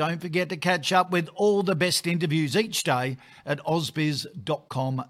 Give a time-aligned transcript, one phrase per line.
[0.00, 5.04] don't forget to catch up with all the best interviews each day at ausbiz.com.au.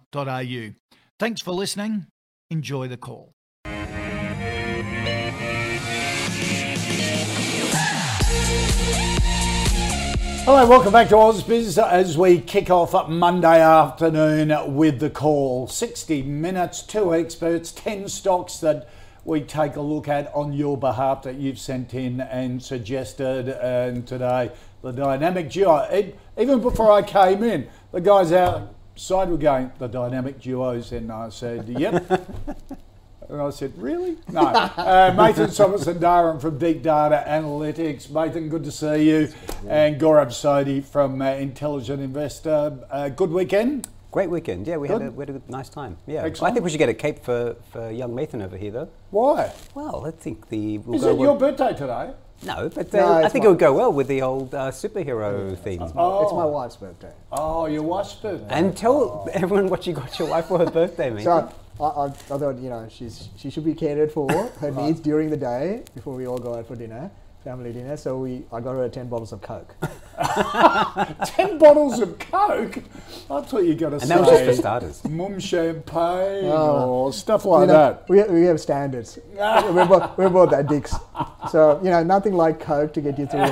[1.21, 2.07] Thanks for listening.
[2.51, 3.31] Enjoy the call.
[10.45, 15.69] Hello, welcome back to Ausbiz as we kick off Monday afternoon with the call.
[15.69, 18.89] 60 minutes, two experts, 10 stocks that
[19.25, 23.49] we take a look at on your behalf that you've sent in and suggested.
[23.49, 24.51] And today,
[24.83, 25.79] the dynamic duo.
[25.91, 30.93] It, even before I came in, the guys outside were going, the dynamic duos.
[30.93, 32.05] And I said, yep.
[33.31, 34.17] And I said, really?
[34.33, 34.41] No.
[34.41, 35.51] Uh, Mathan
[36.01, 38.09] Darren from Deep Data Analytics.
[38.09, 39.29] Mathan, good to see you.
[39.69, 42.77] And Gaurav Sodhi from uh, Intelligent Investor.
[42.91, 43.87] Uh, good weekend?
[44.11, 44.67] Great weekend.
[44.67, 45.97] Yeah, we had, a, we had a nice time.
[46.09, 46.51] Yeah, Excellent.
[46.51, 48.89] I think we should get a cape for, for young Mathan over here, though.
[49.13, 49.53] Why?
[49.75, 52.11] Well, I think the we'll Is go it your birthday today?
[52.43, 55.57] No, but uh, No, I think it would go well with the old uh, superhero
[55.59, 55.83] theme.
[55.95, 56.23] Oh.
[56.23, 57.13] It's my wife's birthday.
[57.33, 58.47] Oh, your wife's birthday.
[58.49, 61.25] And tell everyone what you got your wife for her birthday, mate.
[61.25, 64.31] So I, I, I thought, you know, she's she should be catered for
[64.61, 67.11] her needs during the day before we all go out for dinner,
[67.45, 67.97] family dinner.
[67.97, 69.75] So we I got her 10 bottles of Coke.
[71.25, 72.79] 10 bottles of Coke?
[73.31, 75.05] I thought you got to say and that was just for starters.
[75.09, 76.89] mum champagne Oh.
[76.89, 78.09] or stuff like you know, that.
[78.09, 79.19] We, we have standards.
[79.35, 80.95] we're, both, we're both addicts.
[81.51, 83.47] So, you know, nothing like Coke to get you through the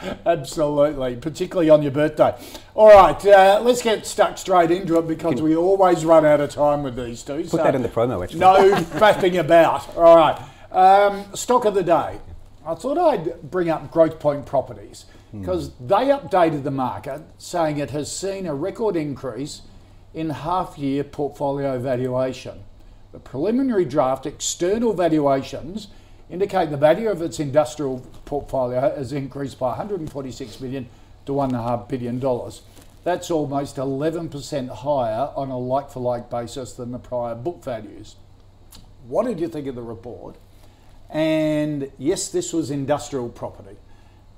[0.00, 0.16] day.
[0.26, 2.34] Absolutely, particularly on your birthday.
[2.74, 6.50] All right, uh, let's get stuck straight into it because we always run out of
[6.50, 7.44] time with these two.
[7.44, 8.40] Put that in the promo, actually.
[8.40, 9.96] No faffing about.
[9.96, 10.38] All right,
[10.72, 12.18] um, stock of the day.
[12.66, 15.40] I thought I'd bring up Growthpoint Properties hmm.
[15.40, 19.62] because they updated the market saying it has seen a record increase
[20.14, 22.64] in half-year portfolio valuation.
[23.12, 25.88] The preliminary draft external valuations
[26.30, 30.88] indicate the value of its industrial portfolio has increased by 146 million
[31.26, 32.62] to 1.5 billion dollars.
[33.04, 38.16] That's almost 11% higher on a like-for-like basis than the prior book values.
[39.06, 40.36] What did you think of the report?
[41.14, 43.76] And yes, this was industrial property,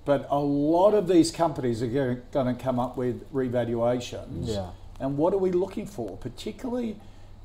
[0.04, 4.48] but a lot of these companies are going to come up with revaluations.
[4.48, 4.70] Yeah.
[5.00, 6.18] And what are we looking for?
[6.18, 6.96] Particularly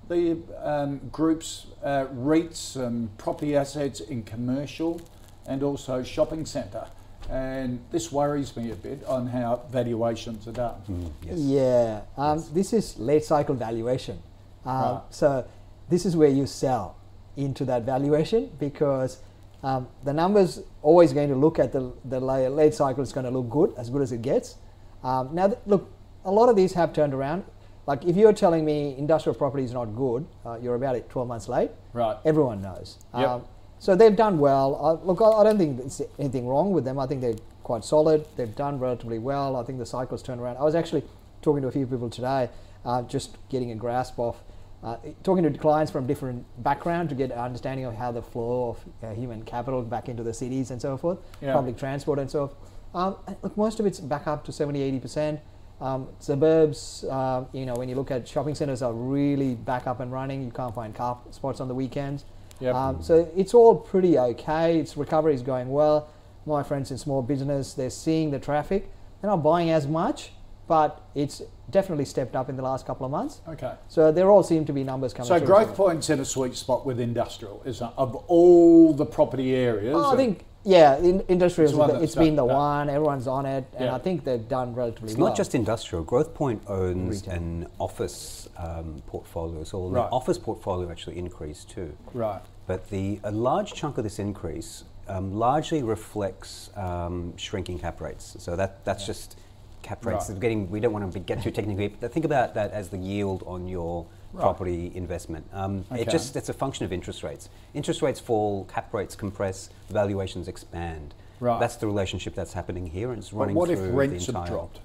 [0.10, 5.00] the um, groups, uh, REITs and property assets in commercial
[5.48, 6.88] and also shopping centre.
[7.30, 11.14] And this worries me a bit on how valuations are done.
[11.24, 11.40] Yes.
[11.40, 14.22] Yeah, um, this is late cycle valuation.
[14.66, 15.02] Um, Right.
[15.12, 15.48] So
[15.88, 16.98] this is where you sell
[17.38, 19.20] into that valuation because
[19.64, 23.26] um, the numbers always going to look at the the la- late cycle is going
[23.26, 24.56] to look good, as good as it gets.
[25.04, 25.90] Um, now, th- look,
[26.26, 27.44] a lot of these have turned around.
[27.88, 31.28] Like if you're telling me industrial property is not good, uh, you're about it 12
[31.28, 31.72] months late.
[31.94, 32.18] Right.
[32.26, 33.00] Everyone knows.
[33.18, 33.28] Yep.
[33.28, 33.44] Um,
[33.80, 34.78] so they've done well.
[34.80, 37.00] Uh, look, I, I don't think there's anything wrong with them.
[37.00, 38.26] I think they're quite solid.
[38.38, 39.56] They've done relatively well.
[39.56, 40.58] I think the cycle's turned around.
[40.58, 41.04] I was actually
[41.42, 42.50] talking to a few people today,
[42.86, 44.38] uh, just getting a grasp of,
[44.84, 48.70] uh, talking to clients from different backgrounds to get an understanding of how the flow
[48.70, 51.54] of uh, human capital back into the cities and so forth, Yeah.
[51.54, 52.60] public transport and so forth.
[52.94, 55.40] Um, look, most of it's back up to 70, 80 percent.
[55.80, 60.00] Um, suburbs, uh, you know, when you look at shopping centres, are really back up
[60.00, 60.44] and running.
[60.44, 62.26] You can't find car spots on the weekends.
[62.60, 62.76] Yep.
[62.76, 64.78] Um, so it's all pretty okay.
[64.80, 66.10] Its recovery is going well.
[66.46, 68.92] My friends in small business, they're seeing the traffic.
[69.22, 70.32] They're not buying as much,
[70.68, 73.42] but it's definitely stepped up in the last couple of months.
[73.48, 73.74] Okay.
[73.90, 75.48] So there all seem to be numbers coming So through.
[75.48, 77.94] Growth Point's in a sweet spot with industrial, isn't it?
[77.98, 79.96] Of all the property areas.
[79.98, 81.70] Oh, I think yeah, in, industrial.
[81.70, 82.90] It's one It's that's been the done- one.
[82.90, 83.96] Everyone's on it, and Yeah.
[83.96, 85.30] I think they've done relatively It's well.
[85.30, 86.04] not just industrial.
[86.04, 87.34] Growth Point owns Retail.
[87.36, 90.08] an office um, portfolio, so Right.
[90.10, 91.94] the office portfolio actually increased too.
[92.14, 92.42] Right.
[92.68, 98.36] But the a large chunk of this increase um, largely reflects um, shrinking cap rates.
[98.40, 99.36] So that that's just
[99.82, 100.30] cap rates.
[100.30, 100.40] Right.
[100.40, 103.44] Getting we don't want to get too technically, but think about that as the yield
[103.46, 104.06] on your
[104.36, 105.46] property investment.
[105.54, 107.50] Um, It just it's a function of interest rates.
[107.74, 111.14] Interest rates fall, cap rates compress, valuations expand.
[111.40, 111.60] Right.
[111.60, 113.56] That's the relationship that's happening here, and it's running.
[113.56, 114.80] But what if through the rents have entire- dropped?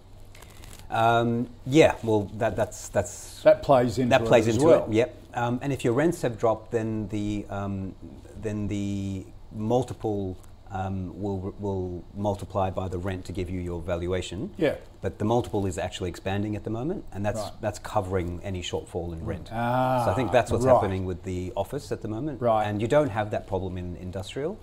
[0.88, 4.84] Um, yeah, well, that, that's that's That plays into that it plays as into well.
[4.86, 4.92] it.
[4.92, 5.22] Yep.
[5.34, 7.94] Um, and if your rents have dropped, then the um,
[8.40, 10.36] then the multiple
[10.70, 14.50] um, will will multiply by the rent to give you your valuation.
[14.56, 14.74] Yeah.
[15.00, 17.52] But the multiple is actually expanding at the moment, and that's Right.
[17.60, 19.50] that's covering any shortfall in rent.
[19.52, 20.74] Ah, so I think that's what's right.
[20.74, 22.40] happening with the office at the moment.
[22.40, 22.64] Right.
[22.66, 24.58] And you don't have that problem in industrial.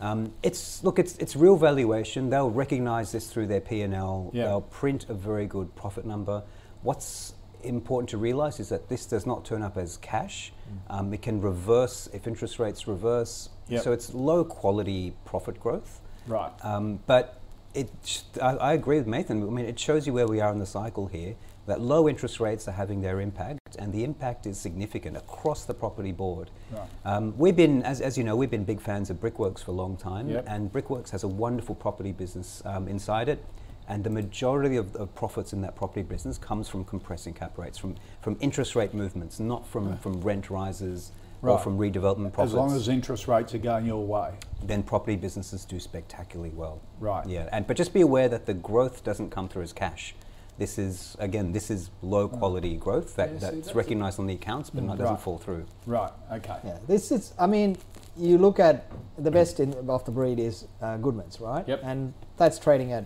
[0.00, 2.28] Um, it's look, it's it's real valuation.
[2.28, 4.30] They'll recognise this through their P and L.
[4.34, 6.42] They'll print a very good profit number.
[6.82, 7.32] What's
[7.62, 10.52] important to realise is that this does not turn up as cash.
[10.88, 13.48] Um, it can reverse if interest rates reverse.
[13.68, 13.82] Yep.
[13.84, 16.00] So it's low quality profit growth.
[16.26, 16.52] Right.
[16.62, 17.40] Um, but
[17.74, 19.46] it, sh- I, I agree with Mathan.
[19.46, 21.34] I mean, it shows you where we are in the cycle here.
[21.66, 25.74] That low interest rates are having their impact, and the impact is significant across the
[25.74, 26.48] property board.
[26.70, 26.86] Right.
[27.04, 29.74] Um, we've been, as, as you know, we've been big fans of Brickworks for a
[29.74, 30.44] long time, Yep.
[30.46, 33.44] and Brickworks has a wonderful property business um, inside it.
[33.88, 37.78] And the majority of, of profits in that property business comes from compressing cap rates,
[37.78, 41.12] from, from interest rate movements, not from, from rent rises
[41.42, 44.32] or from redevelopment profits As long as interest rates are going your way.
[44.64, 46.80] then property businesses do spectacularly well.
[46.98, 47.24] Right.
[47.28, 50.14] Yeah, and but just be aware that the growth doesn't come through as cash.
[50.58, 54.26] This is again, this is low quality growth that, Yeah, see, that's that's recognised on
[54.26, 55.22] the accounts, but not, doesn't Right.
[55.22, 55.66] fall through.
[55.84, 56.10] Right.
[56.32, 56.56] Okay.
[56.64, 57.32] Yeah, this is.
[57.38, 57.76] I mean,
[58.16, 61.68] you look at the best in, of the breed is uh, Goodman's, right?
[61.68, 61.80] Yep.
[61.84, 63.04] And that's trading at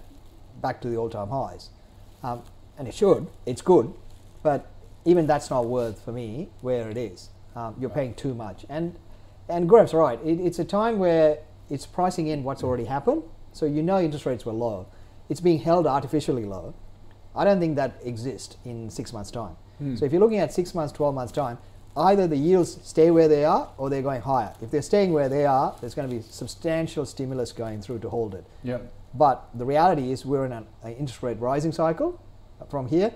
[0.60, 1.70] back to the all-time highs,
[2.22, 2.42] um,
[2.78, 3.26] and it should.
[3.46, 3.92] It's good,
[4.42, 4.66] but
[5.04, 7.30] even that's not worth for me where it is.
[7.56, 8.96] Um, you're paying too much, and
[9.48, 10.20] and Graham's right.
[10.24, 13.22] It, it's a time where it's pricing in what's already happened,
[13.52, 14.86] so you know interest rates were low.
[15.28, 16.74] It's being held artificially low.
[17.34, 19.56] I don't think that exists in six months' time.
[19.96, 21.56] So if you're looking at six months, 12 months' time,
[21.96, 24.52] either the yields stay where they are or they're going higher.
[24.60, 28.10] If they're staying where they are, there's going to be substantial stimulus going through to
[28.10, 28.44] hold it.
[28.62, 28.92] Yep.
[29.14, 32.20] But the reality is we're in an, an interest rate rising cycle
[32.68, 33.12] from here.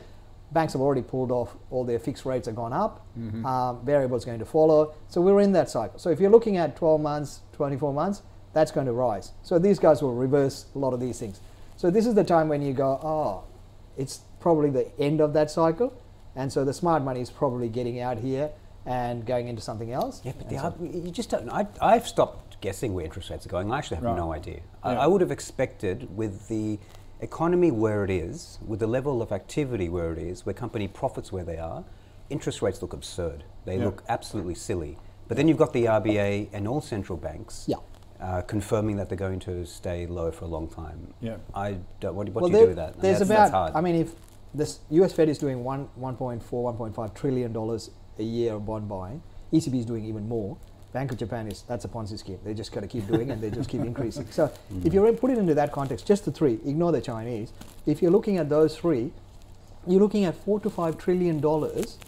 [0.52, 3.06] Banks have already pulled off all their fixed rates have gone up.
[3.46, 4.94] Um, variables going to follow.
[5.08, 5.99] So we're in that cycle.
[5.99, 9.32] So if you're looking at 12 months, 24 months, that's going to rise.
[9.43, 11.41] So these guys will reverse a lot of these things.
[11.76, 13.44] So this is the time when you go, oh,
[13.97, 15.93] it's probably the end of that cycle.
[16.37, 18.50] And so the smart money is probably getting out here
[18.87, 20.20] and going into something else.
[20.25, 21.49] Yeah, but so- you just don't.
[21.49, 23.71] I, I've stopped guessing where interest rates are going.
[23.73, 24.17] I actually have Right.
[24.17, 24.61] no idea.
[24.83, 25.01] I, Yeah.
[25.01, 26.79] I would have expected with the
[27.21, 31.33] economy where it is, with the level of activity where it is, where company profits
[31.33, 31.85] where they are,
[32.31, 33.45] interest rates look absurd.
[33.65, 33.85] They Yeah.
[33.87, 34.99] look absolutely silly.
[35.29, 37.77] But then you've got the RBA and all central banks Yeah.
[38.21, 41.15] uh, confirming that they're going to stay low for a long time.
[41.21, 41.37] Yeah.
[41.55, 42.15] I don't.
[42.15, 42.89] What, what well, do you there- do with that?
[42.89, 43.39] I mean, There's that's, about.
[43.39, 43.73] that's hard.
[43.75, 44.15] I mean, if
[44.55, 45.12] this U.S.
[45.12, 49.23] Fed is doing one 1.4, 1.5 trillion dollars a year of bond buying,
[49.53, 50.57] ECB is doing even more.
[50.94, 52.38] Bank of Japan is that's a Ponzi scheme.
[52.44, 54.31] They just got to keep doing, and they just keep increasing.
[54.31, 54.44] So,
[54.85, 54.94] if mm.
[54.94, 57.52] you put it into that context, just the three, ignore the Chinese.
[57.85, 59.11] If you're looking at those three,
[59.88, 61.99] you're looking at four to five trillion dollars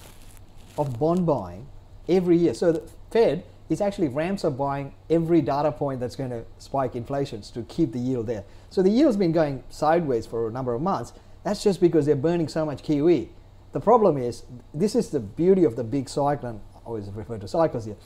[0.79, 1.67] of bond buying
[2.09, 2.55] every year.
[2.55, 6.95] So the Fed is actually ramps up buying every data point that's going to spike
[6.95, 8.45] inflations to keep the yield there.
[8.71, 11.13] So the yield's been going sideways for a number of months.
[11.43, 13.29] That's just because they're burning so much QE.
[13.73, 17.37] The problem is, this is the beauty of the big cycle, and I always refer
[17.39, 17.97] to cycles here.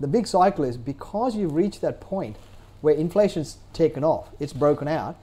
[0.00, 2.36] The big cycle is because you've reached that point
[2.80, 5.16] where inflation's taken off, it's broken out,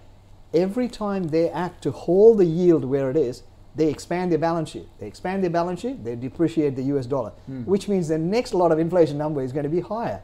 [0.53, 3.43] every time they act to hold the yield where it is,
[3.75, 4.87] they expand their balance sheet.
[4.99, 7.63] They expand their balance sheet, they depreciate the US dollar, hmm.
[7.63, 10.21] which means the next lot of inflation number is going to be higher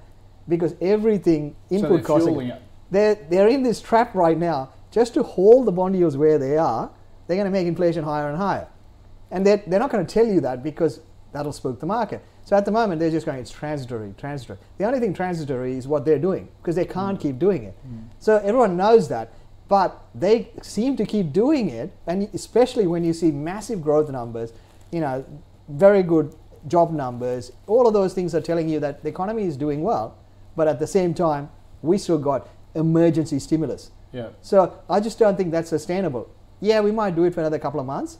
[0.47, 2.27] because everything input they're costs.
[2.27, 2.61] are- fueling it.
[2.89, 6.57] They're, they're in this trap right now just to hold the bond yields where they
[6.57, 6.89] are.
[7.27, 8.67] They're going to make inflation higher and higher.
[9.29, 11.01] And they're, they're not going to tell you that because
[11.31, 12.24] that'll spook the market.
[12.46, 14.57] So at the moment, they're just going, it's transitory, transitory.
[14.77, 17.22] The only thing transitory is what they're doing because they can't mm.
[17.22, 17.75] keep doing it.
[17.88, 18.05] Mm.
[18.19, 19.34] So everyone knows that,
[19.67, 21.91] but they seem to keep doing it.
[22.07, 24.53] And especially when you see massive growth numbers,
[24.91, 25.25] you know,
[25.67, 26.34] very good
[26.67, 30.17] job numbers, all of those things are telling you that the economy is doing well.
[30.55, 31.50] But at the same time,
[31.81, 33.91] we still got emergency stimulus.
[34.12, 34.29] Yeah.
[34.41, 36.29] So I just don't think that's sustainable.
[36.60, 38.17] Yeah, we might do it for another couple of months.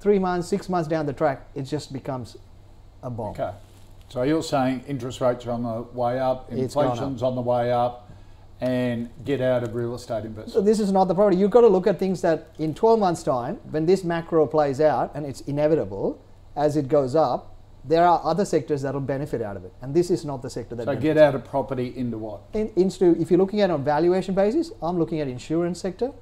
[0.00, 2.36] Three months, six months down the track, it just becomes
[3.02, 3.32] a bomb.
[3.32, 3.52] Okay.
[4.08, 6.84] So you're saying interest rates are on the way up, It's up.
[6.84, 8.10] inflation's on the way up,
[8.60, 10.66] and get out of real estate So investment.
[10.66, 11.38] this is not the problem.
[11.38, 14.80] You've got to look at things that in 12 months' time, when this macro plays
[14.80, 16.18] out, and it's inevitable
[16.56, 17.54] as it goes up,
[17.84, 19.72] there are other sectors that will benefit out of it.
[19.80, 22.42] And this is not the sector that So get out of property into what?
[22.52, 26.12] In, into, if you're looking at it on valuation basis, I'm looking at insurance sector,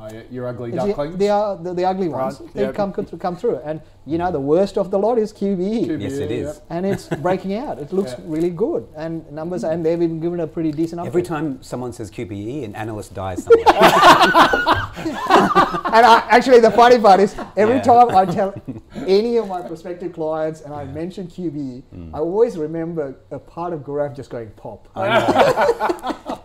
[0.00, 1.16] Oh, yeah, your ugly It's the- ducklings.
[1.16, 2.40] They are the, the ugly ones.
[2.40, 2.72] Right, They yeah.
[2.72, 6.00] come come come through, and you know the worst of the lot is QBE, QBE,
[6.02, 6.46] Yes, it is.
[6.54, 6.64] yep.
[6.70, 7.78] and it's breaking out.
[7.80, 8.24] It looks Yeah.
[8.26, 11.26] really good, and numbers, and they've been given a pretty decent Every update.
[11.26, 13.64] time someone says QBE, an analyst dies somewhere.
[14.98, 17.82] And I, actually, the funny part is, every Yeah.
[17.82, 18.54] time I tell
[19.06, 22.10] any of my prospective clients and I mention QBE, Mm.
[22.14, 24.88] I always remember a part of Gaurav just going pop.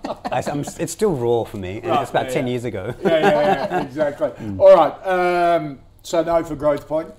[0.31, 1.79] I, am it's still raw for me.
[1.79, 2.51] Right, it's about yeah, 10 yeah.
[2.51, 2.95] years ago.
[3.03, 4.31] yeah, yeah, yeah, exactly.
[4.59, 4.93] All right.
[5.05, 7.13] Um, so no for Growthpoint.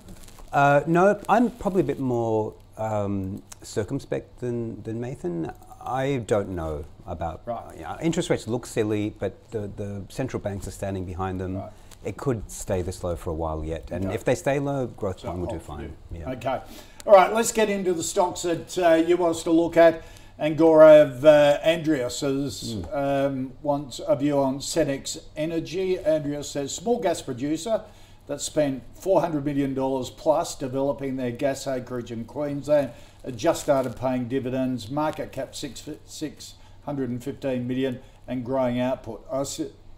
[0.52, 5.54] Uh, no, I'm probably a bit more um, circumspect than, than Mathan.
[5.84, 7.78] I don't know about Right.
[7.78, 11.56] yeah, interest rates look silly, but the, the central banks are standing behind them.
[11.56, 11.72] Right.
[12.04, 14.14] It could stay this low for a while yet, and Okay.
[14.14, 15.96] if they stay low, growth So point will do fine.
[16.12, 16.30] Yeah.
[16.32, 16.60] Okay.
[17.06, 17.32] All right.
[17.32, 20.02] Let's get into the stocks that uh, you want us to look at.
[20.38, 22.84] And Gaurav uh, Andreas Hmm.
[22.92, 25.98] um, wants a view on Senex Energy.
[26.04, 27.82] Andreas says small gas producer
[28.26, 29.74] that spent $400 million
[30.16, 32.90] plus developing their gas acreage in Queensland
[33.24, 34.90] uh, just started paying dividends.
[34.90, 39.24] Market cap six, 615 million and growing output.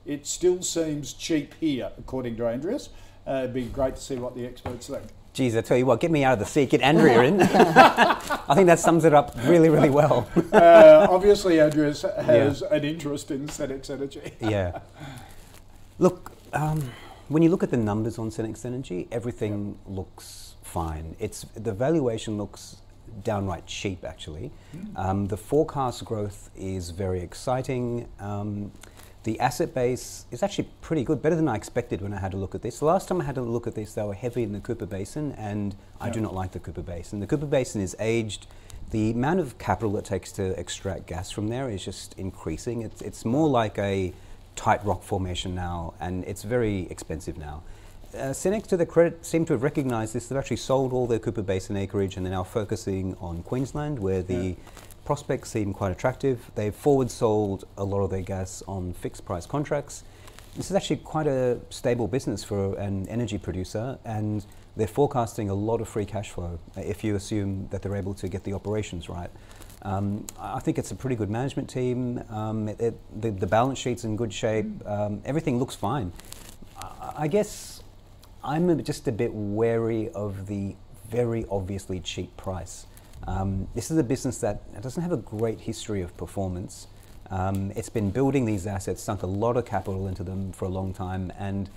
[0.05, 2.91] It still seems cheap here, according to Andreas.
[3.27, 5.03] Uh, it'd be great to see what the experts think.
[5.37, 7.43] Geez, I tell you what, get me out of the seat, get Andrea in.
[7.43, 10.27] I think that sums it up really, really well.
[10.51, 14.33] uh, obviously, Andreas has an interest in Senex Energy.
[14.41, 14.81] yeah.
[15.99, 16.91] Look, um,
[17.29, 21.15] when you look at the numbers on Senex Energy, everything looks fine.
[21.19, 22.77] It's the valuation looks
[23.23, 24.51] downright cheap, actually.
[24.97, 28.09] Um, the forecast growth is very exciting.
[28.21, 28.73] Um,
[29.27, 32.37] the asset base is actually pretty good, better than I expected when I had a
[32.37, 32.79] look at this.
[32.79, 34.87] The last time I had a look at this, they were heavy in the Cooper
[34.87, 37.19] Basin, and I do not like the Cooper Basin.
[37.19, 38.47] The Cooper Basin is aged.
[38.93, 42.83] The amount of capital it takes to extract gas from there is just increasing.
[42.83, 44.13] It's, it's more like a
[44.55, 47.65] tight rock formation now, and it's very expensive now.
[48.17, 50.29] Uh, to their credit, seem to have recognised this.
[50.29, 54.23] They've actually sold all their Cooper Basin acreage, and they're now focusing on Queensland, where
[54.23, 54.55] the
[55.07, 56.51] prospects seem quite attractive.
[56.57, 60.03] They've forward sold a lot of their gas on fixed price contracts.
[60.57, 64.45] This is actually quite a stable business for an energy producer, and
[64.77, 68.15] they're forecasting a lot of free cash flow uh, if you assume that they're able
[68.15, 69.31] to get the operations right.
[69.83, 72.23] Um, I think it's a pretty good management team.
[72.29, 74.67] Um, it, it, the, the balance sheet's in good shape.
[74.87, 76.13] Um, everything looks fine.
[76.77, 77.83] I, I guess
[78.43, 80.75] I'm just a bit wary of the
[81.09, 82.87] very obviously cheap price.
[83.27, 86.87] Um, this is a business that doesn't have a great history of performance.
[87.31, 90.69] Um, it's been building these assets, sunk a lot of capital into them for a
[90.69, 91.69] long time, and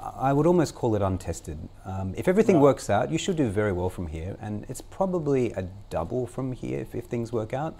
[0.00, 1.58] I would almost call it untested.
[1.84, 2.62] Um, if everything Right.
[2.62, 6.52] works out, you should do very well from here, and it's probably a double from
[6.52, 7.78] here if, if things work out.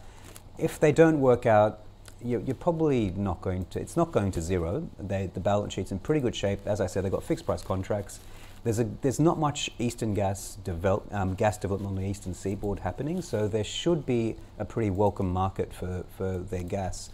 [0.58, 1.80] If they don't work out,
[2.22, 3.80] you're, you're probably not going to.
[3.80, 4.88] It's not going to zero.
[4.98, 6.60] They, the balance sheet's in pretty good shape.
[6.66, 8.20] As I said, they've got fixed price contracts.
[8.64, 12.78] There's a there's not much eastern gas develop um, gas development on the eastern seaboard
[12.80, 17.10] happening, so there should be a pretty welcome market for, for their gas.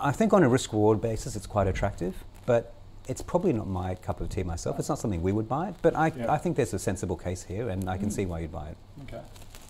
[0.00, 2.72] I think on a risk reward basis, it's quite attractive, but
[3.06, 4.78] it's probably not my cup of tea myself.
[4.78, 6.32] It's not something we would buy, but I, Yeah.
[6.32, 8.76] I think there's a sensible case here, and I can see why you'd buy it.
[9.02, 9.22] Okay.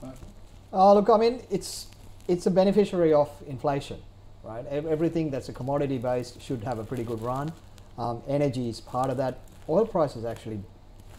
[0.02, 0.14] Right.
[0.72, 1.88] Oh, look, I mean, it's
[2.28, 3.98] it's a beneficiary of inflation,
[4.44, 4.64] right?
[4.66, 7.52] Everything that's a commodity based should have a pretty good run.
[7.98, 9.40] Um, energy is part of that.
[9.68, 10.60] Oil prices actually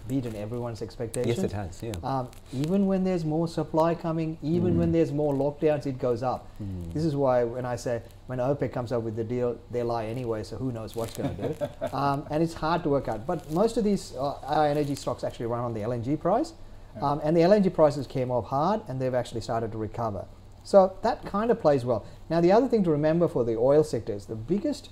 [0.07, 1.37] beaten everyone's expectations.
[1.37, 1.81] Yes, it has.
[1.81, 1.91] Yeah.
[2.03, 4.79] Um, even when there's more supply coming, even Mm.
[4.79, 6.47] when there's more lockdowns, it goes up.
[6.93, 10.05] This is why when I say when OPEC comes up with the deal, they lie
[10.05, 10.43] anyway.
[10.43, 11.55] So who knows what's going to do?
[11.95, 13.25] um, and it's hard to work out.
[13.25, 16.53] But most of these uh, energy stocks actually run on the LNG price,
[17.01, 20.25] um, and the LNG prices came off hard, and they've actually started to recover.
[20.63, 22.05] So that kind of plays well.
[22.29, 24.89] Now the other thing to remember for the oil sector is the biggest,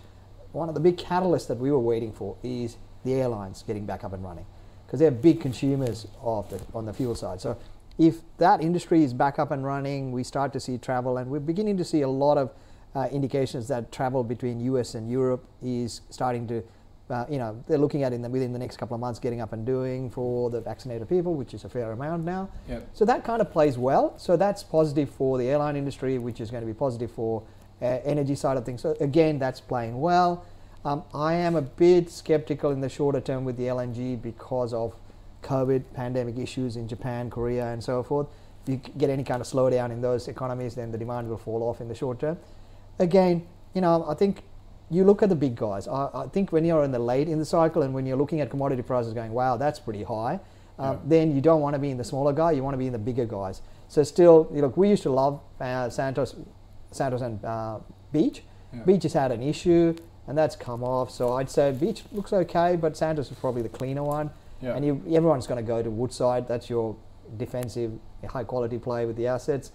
[0.52, 2.76] one of the big catalysts that we were waiting for is
[3.06, 4.46] the airlines getting back up and running
[4.92, 7.40] because they're big consumers of the, on the fuel side.
[7.40, 7.58] So
[7.98, 11.40] if that industry is back up and running, we start to see travel, and we're
[11.40, 12.52] beginning to see a lot of
[12.94, 16.62] uh, indications that travel between US and Europe is starting to,
[17.10, 19.40] uh, you know, they're looking at in the, within the next couple of months getting
[19.40, 22.50] up and doing for the vaccinated people, which is a fair amount now.
[22.68, 22.90] Yep.
[22.92, 24.20] So that kind of plays well.
[24.20, 27.44] So that's positive for the airline industry, which is going to be positive for
[27.82, 28.82] uh, energy side of things.
[28.82, 30.46] So again, that's playing well.
[30.84, 34.96] Um, I am a bit skeptical in the shorter term with the LNG because of
[35.44, 38.28] COVID pandemic issues in Japan, Korea, and so forth.
[38.64, 41.62] If you get any kind of slowdown in those economies, then the demand will fall
[41.64, 42.38] off in the short term.
[42.98, 44.44] Again, you know, I think
[44.90, 45.88] you look at the big guys.
[45.88, 48.42] I, I think when you're in the late in the cycle and when you're looking
[48.42, 50.40] at commodity prices going, wow, that's pretty high,
[50.80, 52.52] um, then you don't want to be in the smaller guy.
[52.52, 53.62] You want to be in the bigger guys.
[53.88, 56.36] So still, you look, we used to love uh, Santos,
[56.92, 57.80] Santos and uh,
[58.12, 58.42] Beach.
[58.74, 58.84] Yeah.
[58.84, 59.96] Beach has had an issue.
[60.28, 61.12] And that's come off.
[61.12, 64.30] So I'd say Beach looks okay, but Santos is probably the cleaner one.
[64.62, 64.76] Yeah.
[64.76, 66.48] And you, everyone's going to go to Woodside.
[66.48, 66.96] That's your
[67.38, 67.94] defensive,
[68.28, 69.72] high quality play with the assets.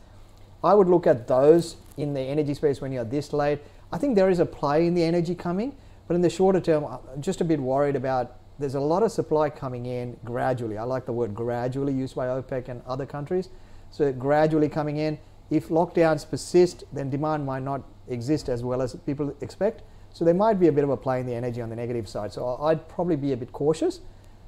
[0.63, 3.61] I would look at those in the energy space when you're this late.
[3.93, 5.77] I think there is a play in the energy coming,
[6.09, 8.37] but in the shorter term, I'm just a bit worried about.
[8.59, 10.79] There's a lot of supply coming in gradually.
[10.79, 13.51] I like the word gradually used by OPEC and other countries.
[13.91, 15.19] So gradually coming in.
[15.51, 19.83] If lockdowns persist, then demand might not exist as well as people expect.
[20.17, 22.09] So there might be a bit of a play in the energy on the negative
[22.09, 22.33] side.
[22.33, 24.01] So I'd probably be a bit cautious.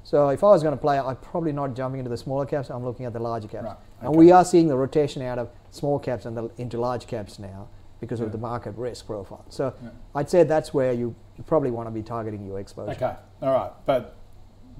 [0.03, 2.71] So if I was going to play, I'd probably not jumping into the smaller caps.
[2.71, 3.65] I'm looking at the larger caps.
[3.65, 7.05] Right, And we are seeing the rotation out of small caps and the, into large
[7.05, 7.67] caps now
[7.99, 9.45] because of the market risk profile.
[9.49, 9.75] So
[10.15, 12.93] I'd say that's where you, you probably want to be targeting your exposure.
[12.93, 14.17] Okay, all right, but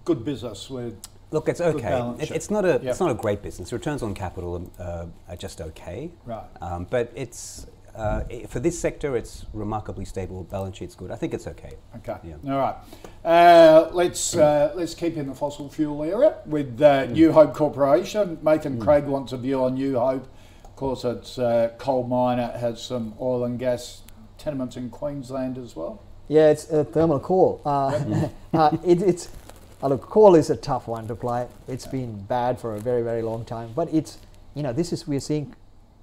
[0.05, 0.98] good business with
[1.29, 2.15] Look, it's okay.
[2.19, 2.84] It, it's not a Yep.
[2.86, 3.72] it's not a great business.
[3.72, 6.10] Returns on capital uh, are just okay.
[6.25, 6.43] Right.
[6.60, 7.67] Um, but it's
[8.00, 10.44] uh, for this sector, it's remarkably stable.
[10.46, 11.12] Balance sheet's good.
[11.12, 11.74] I think it's okay.
[11.98, 12.18] Okay.
[12.24, 12.53] Yeah.
[12.53, 12.75] All right.
[13.25, 17.12] Uh, let's uh, let's keep in the fossil fuel area with uh, Mm.
[17.12, 18.39] New Hope Corporation.
[18.41, 20.27] Nathan Craig wants a view on New Hope.
[20.63, 22.39] Of course, it's a coal mine.
[22.39, 24.01] It has some oil and gas
[24.38, 26.01] tenements in Queensland as well.
[26.29, 27.62] Yeah, it's a thermal coal.
[27.65, 29.29] Uh, uh, it, it's
[29.84, 31.48] uh, look, coal is a tough one to play.
[31.68, 33.72] It's been bad for a very, very long time.
[33.75, 34.20] But it's
[34.56, 35.53] you know this is we're seeing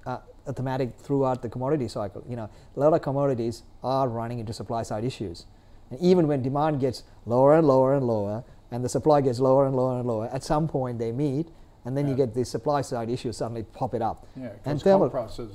[0.05, 2.23] uh, a thematic throughout the commodity cycle.
[2.27, 5.45] You know, a lot of commodities are running into supply side issues,
[5.91, 9.65] and even when demand gets lower and lower and lower, and the supply gets lower
[9.65, 11.49] and lower and lower, at some point they meet.
[11.85, 14.27] And then you get these supply side issues suddenly pop it up.
[14.35, 15.09] Yeah, and thermal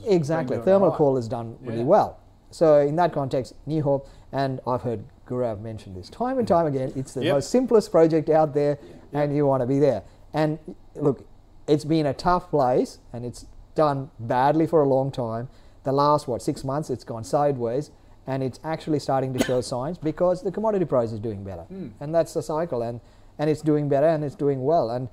[0.07, 1.85] exactly thermal coal has done really Yeah.
[1.85, 2.17] well.
[2.51, 6.65] So in that context, New Hope, and I've heard Gaurav mention this time and time
[6.65, 7.35] again, it's the Yep.
[7.35, 8.79] most simplest project out there,
[9.13, 10.05] and you want to be there.
[10.33, 10.59] And
[10.95, 11.23] look,
[11.67, 15.49] it's been a tough place, and it's done badly for a long time.
[15.85, 17.91] The last what six months, it's gone sideways,
[18.26, 21.88] and it's actually starting to show signs because the commodity price is doing better, hmm.
[22.00, 23.00] and that's the cycle, and
[23.38, 24.91] and it's doing better and it's doing well.
[24.91, 25.09] And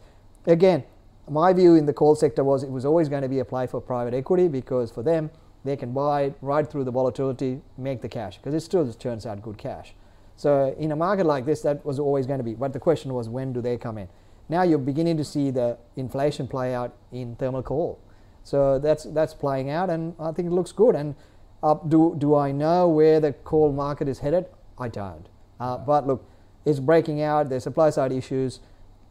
[0.46, 0.84] again,
[1.28, 3.68] my view in the coal sector was it was always going to be a play
[3.68, 5.30] for private equity because for them
[5.64, 9.26] they can buy right through the volatility, make the cash because it still just turns
[9.26, 9.94] out good cash.
[10.36, 12.54] So in a market like this, that was always going to be.
[12.54, 14.08] But the question was, when do they come in?
[14.48, 18.00] Now you're beginning to see the inflation play out in thermal coal.
[18.44, 20.96] So that's that's playing out, and I think it looks good.
[20.96, 21.16] And
[21.62, 24.46] uh, do do I know where the coal market is headed?
[24.78, 25.28] I don't.
[25.60, 26.26] Uh, but look,
[26.66, 27.50] it's breaking out.
[27.50, 28.60] There's supply side issues.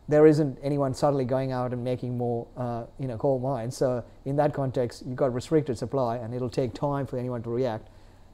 [0.09, 3.77] There isn't anyone suddenly going out and making more, uh, you know, coal mines.
[3.77, 7.51] So in that context, you've got restricted supply, and it'll take time for anyone to
[7.51, 7.89] react.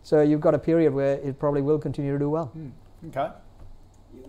[0.04, 2.52] So you've got a period where it probably will continue to do well.
[3.08, 3.30] Okay.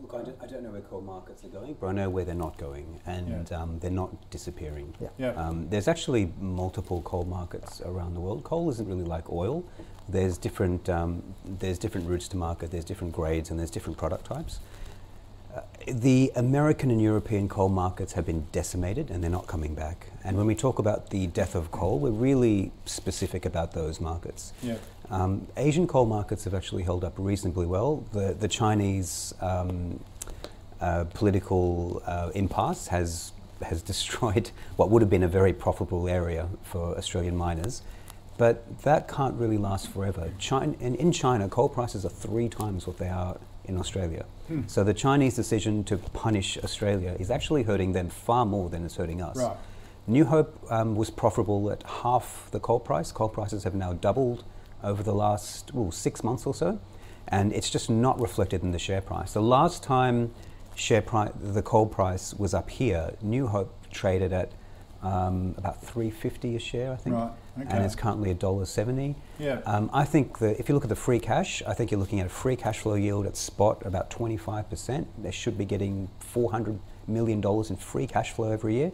[0.05, 2.09] Yeah, Look, I don't, I don't know where coal markets are going, but I know
[2.09, 4.93] where they're not going, and um, they're not disappearing.
[5.01, 5.09] Yeah.
[5.17, 5.29] Yeah.
[5.31, 8.43] Um, there's actually multiple coal markets around the world.
[8.43, 9.63] Coal isn't really like oil.
[10.07, 12.71] There's different, um, there's different routes to market.
[12.71, 14.59] There's different grades, and there's different product types.
[15.55, 20.07] Uh, the American and European coal markets have been decimated, and they're not coming back.
[20.23, 24.53] And when we talk about the death of coal, we're really specific about those markets.
[24.61, 24.75] Yeah.
[25.09, 28.03] Um, Asian coal markets have actually held up reasonably well.
[28.11, 29.99] The, the Chinese um,
[30.81, 33.31] uh, political uh, impasse has,
[33.63, 37.81] has destroyed what would have been a very profitable area for Australian miners.
[38.37, 40.31] But that can't really last forever.
[40.37, 44.25] China, in, in China, coal prices are three times what they are in Australia.
[44.67, 48.95] So the Chinese decision to punish Australia is actually hurting them far more than it's
[48.95, 49.37] hurting us.
[49.37, 49.57] Right.
[50.07, 53.11] New Hope um, was profitable at half the coal price.
[53.11, 54.43] Coal prices have now doubled
[54.85, 56.79] over the last ooh, six months or so,
[57.27, 59.33] and it's just not reflected in the share price.
[59.33, 60.31] The last time
[60.75, 64.51] share price, the coal price was up here, New Hope traded at
[65.01, 67.67] um, about 350 a share, I think, Right, okay.
[67.69, 69.15] and it's currently $1.70.
[69.39, 69.61] Yeah.
[69.65, 72.19] Um, I think that if you look at the free cash, I think you're looking
[72.19, 75.05] at a free cash flow yield at spot about 25%.
[75.21, 78.91] They should be getting $400 million in free cash flow every year.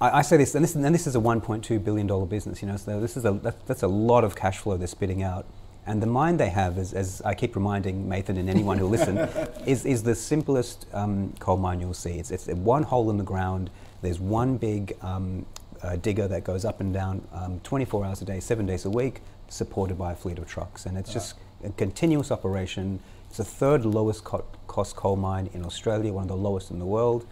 [0.00, 2.76] I, I say this and, this, and this is a $1.2 billion business, you know,
[2.76, 5.46] so this is a, that, that's a lot of cash flow they're spitting out.
[5.84, 9.18] And the mind they have, is, as I keep reminding Mathan and anyone who'll listen,
[9.66, 12.12] is, is the simplest um, coal mine you'll see.
[12.12, 13.70] It's, it's one hole in the ground,
[14.00, 15.44] there's one big um,
[15.82, 18.90] uh, digger that goes up and down um, 24 hours a day, seven days a
[18.90, 20.86] week, supported by a fleet of trucks.
[20.86, 23.00] And it's just a continuous operation.
[23.28, 26.78] It's the third lowest co- cost coal mine in Australia, one of the lowest in
[26.78, 27.26] the world,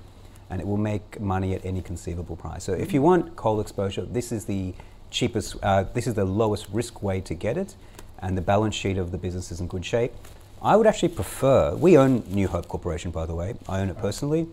[0.50, 2.64] and it will make money at any conceivable price.
[2.64, 4.74] So if you want coal exposure, this is the
[5.10, 7.76] cheapest, uh, this is the lowest risk way to get it,
[8.18, 10.12] and the balance sheet of the business is in good shape.
[10.62, 13.96] I would actually prefer, we own New Hope Corporation, by the way, I own it
[13.96, 14.46] personally.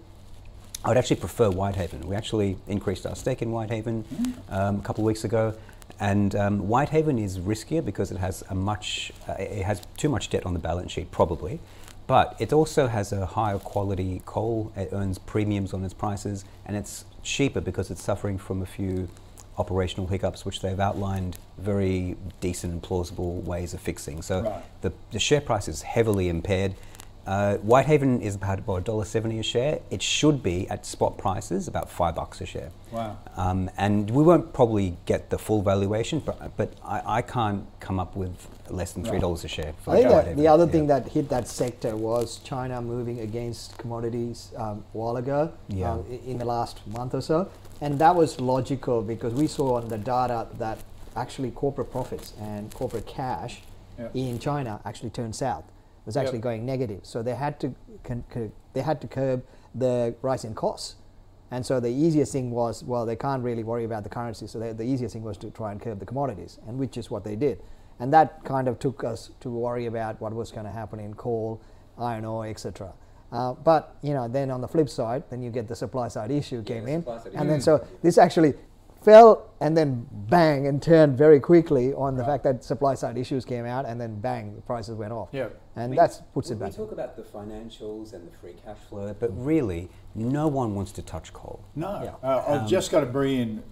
[0.85, 2.07] I would actually prefer Whitehaven.
[2.07, 4.05] We actually increased our stake in Whitehaven
[4.49, 5.53] um, a couple of weeks ago.
[5.99, 10.29] And um, Whitehaven is riskier because it has a much, uh, it has too much
[10.29, 11.59] debt on the balance sheet, probably.
[12.07, 14.71] But it also has a higher quality coal.
[14.75, 19.09] It earns premiums on its prices, and it's cheaper because it's suffering from a few
[19.57, 24.21] operational hiccups, which they've outlined very decent and plausible ways of fixing.
[24.21, 24.63] So Right.
[24.81, 26.75] the, the share price is heavily impaired.
[27.27, 29.79] Uh, Whitehaven is about about $1.70 a share.
[29.91, 32.71] It should be at spot prices about five bucks a share.
[32.91, 33.17] Wow.
[33.35, 37.99] Um, and we won't probably get the full valuation, but, but I, I can't come
[37.99, 38.31] up with
[38.69, 39.73] less than three dollars a share.
[39.83, 40.37] For I think that Whitehaven.
[40.41, 40.71] the other Yeah.
[40.71, 45.91] thing that hit that sector was China moving against commodities um, a while ago, Yeah.
[45.93, 47.49] um, in the last month or so.
[47.81, 50.79] And that was logical because we saw on the data that
[51.17, 53.61] actually corporate profits and corporate cash
[53.99, 54.07] Yeah.
[54.13, 55.65] in China actually turned south.
[56.07, 56.23] Was Yep.
[56.25, 57.01] actually going negative.
[57.03, 57.75] So they had to
[58.73, 59.43] they had to curb
[59.75, 60.95] the rise in costs.
[61.51, 64.47] And so the easiest thing was, well, they can't really worry about the currency.
[64.47, 67.11] So they, the easiest thing was to try and curb the commodities, and which is
[67.11, 67.61] what they did.
[67.99, 71.13] And that kind of took us to worry about what was going to happen in
[71.13, 71.61] coal,
[71.97, 72.93] iron ore, etc.
[73.31, 76.31] Uh, but you know, then on the flip side, then you get the supply side
[76.31, 78.53] issue came in, and then so this actually
[79.01, 83.45] fell and then bang and turned very quickly on the fact that supply side issues
[83.45, 85.29] came out, and then bang, the prices went off.
[85.31, 85.47] Yeah.
[85.75, 86.71] and We- that puts we, it back.
[86.71, 90.91] We talk about the financials and the free cash flow, but really, no one wants
[90.93, 91.59] to touch coal.
[91.75, 92.13] No, Yeah.
[92.27, 93.63] uh, Um, I've just got to bring in: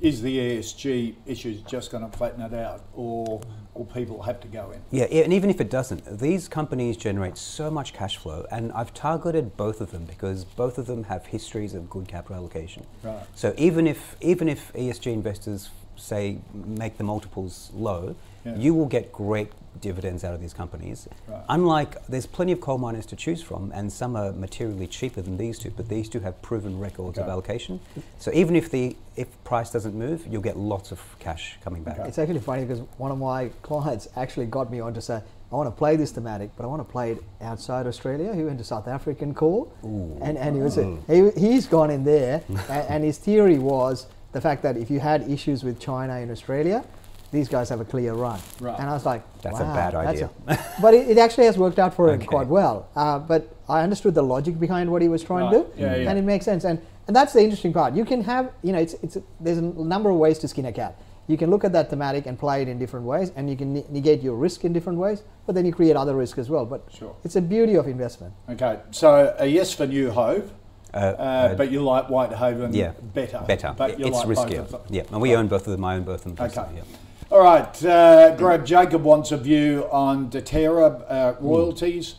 [0.00, 3.40] is the ESG issues just going to flatten it out, or
[3.74, 4.80] will people have to go in?
[4.90, 8.92] Yeah, and even if it doesn't, these companies generate so much cash flow, and I've
[8.92, 12.84] targeted both of them because both of them have histories of good capital allocation.
[13.02, 13.22] Right.
[13.34, 18.56] So even if even if ESG investors say make the multiples low, Yeah.
[18.56, 21.08] you will get great dividends out of these companies.
[21.28, 21.42] Right.
[21.48, 25.36] Unlike there's plenty of coal miners to choose from, and some are materially cheaper than
[25.36, 27.80] these two, but these two have proven records of allocation.
[28.18, 31.98] So even if the if price doesn't move, you'll get lots of cash coming back.
[32.00, 35.54] It's actually funny because one of my clients actually got me on to say, I
[35.54, 38.34] want to play this thematic, but I want to play it outside Australia.
[38.34, 41.34] He went to South African core, and, and he was mm.
[41.34, 45.00] he, he's gone in there, and, and his theory was the fact that if you
[45.00, 46.84] had issues with China in Australia,
[47.32, 48.38] these guys have a clear run.
[48.60, 48.78] Right.
[48.78, 50.30] And I was like, That's a bad that's idea.
[50.46, 52.26] a- but it, it actually has worked out for him Okay.
[52.26, 52.88] quite well.
[52.94, 56.08] Uh, but I understood the logic behind what he was trying to do, Yeah, yeah.
[56.10, 56.64] and it makes sense.
[56.64, 57.94] And and that's the interesting part.
[57.94, 60.72] You can have, you know, it's it's there's a number of ways to skin a
[60.72, 60.96] cat.
[61.28, 63.74] You can look at that thematic and play it in different ways, and you can
[63.74, 65.22] ne- negate your risk in different ways.
[65.46, 66.64] But then you create other risk as well.
[66.64, 67.14] But Sure.
[67.24, 68.32] it's a beauty of investment.
[68.48, 70.48] Okay, so a yes for New Hope.
[70.94, 73.42] Uh, uh, uh, but you like Whitehaven Yeah, better.
[73.46, 73.74] Better.
[73.76, 74.58] But you it's like both riskier.
[74.60, 74.80] of them.
[74.88, 75.84] Yeah, and we own both of them.
[75.84, 76.46] I own both of them.
[76.46, 76.64] Okay.
[76.76, 76.82] yeah.
[77.30, 81.44] All right, uh, Greg Jacob wants a view on Deterra uh, Hmm.
[81.46, 82.14] royalties.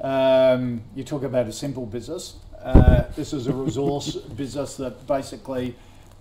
[0.00, 2.36] Um, you talk about a simple business.
[2.62, 5.74] Uh, this is a resource business that basically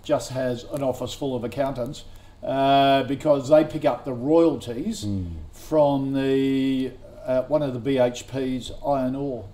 [0.03, 2.05] just has an office full of accountants
[2.43, 5.25] uh, because they pick up the royalties Hmm.
[5.51, 6.91] from the
[7.25, 9.45] uh, one of the BHP's iron ore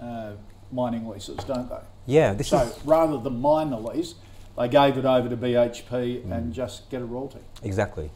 [0.00, 0.32] uh,
[0.72, 1.76] mining leases, don't they?
[2.06, 4.14] Yeah, this So is rather than mine the lease,
[4.58, 6.32] they gave it over to BHP Hmm.
[6.32, 7.40] and just get a royalty.
[7.62, 8.10] exactly.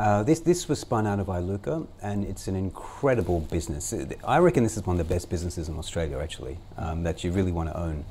[0.00, 3.92] Uh, this this was spun out of Iluka, and it's an incredible business.
[4.24, 7.32] I reckon this is one of the best businesses in Australia, actually, um, that you
[7.32, 8.04] really want to own.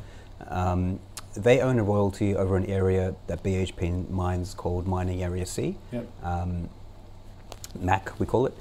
[0.49, 0.99] Um,
[1.35, 5.77] they own a royalty over an area that BHP mines called Mining Area C.
[5.91, 6.07] Yep.
[6.23, 6.69] um,
[7.79, 8.53] MAC, we call it.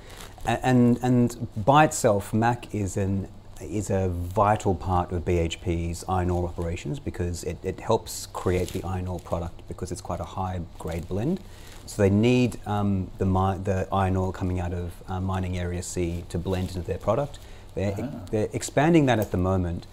[0.47, 3.29] And, and by itself, MAC is, an,
[3.61, 8.83] is a vital part of BHP's iron ore operations because it, it helps create the
[8.85, 11.41] iron ore product because it's quite a high grade blend.
[11.88, 15.83] So they need um, the, mi- the iron ore coming out of uh, mining area
[15.83, 17.38] C to blend into their product.
[17.74, 19.87] They're, they're expanding that at the moment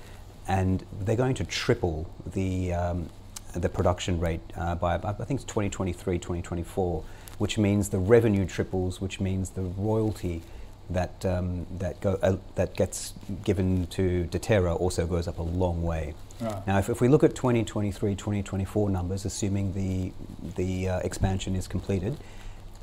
[0.45, 3.09] and they're going to triple the, um,
[3.53, 7.03] the production rate uh, by I think it's 2023, 2024,
[7.37, 10.41] which means the revenue triples, which means the royalty
[10.89, 15.83] that, um, that, go, uh, that gets given to Deterra also goes up a long
[15.83, 16.13] way.
[16.41, 16.67] Right.
[16.67, 20.11] Now, if, if we look at 2023, 2024 numbers, assuming the,
[20.55, 22.17] the uh, expansion is completed,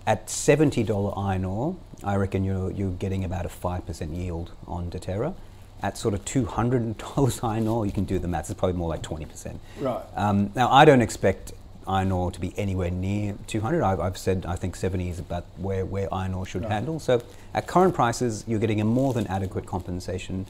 [0.06, 5.34] at $70 iron ore, I reckon you're, you're getting about a 5% yield on Deterra.
[5.82, 9.02] At sort of $200 iron ore, you can do the maths, it's probably more like
[9.02, 9.58] 20%.
[9.80, 10.02] Right.
[10.16, 11.52] Um, now, I don't expect
[11.86, 13.82] iron ore to be anywhere near 200.
[13.82, 16.98] I've, I've said I think 70 is about where, where iron ore should handle.
[17.00, 17.22] So
[17.54, 20.46] at current prices, you're getting a more than adequate compensation,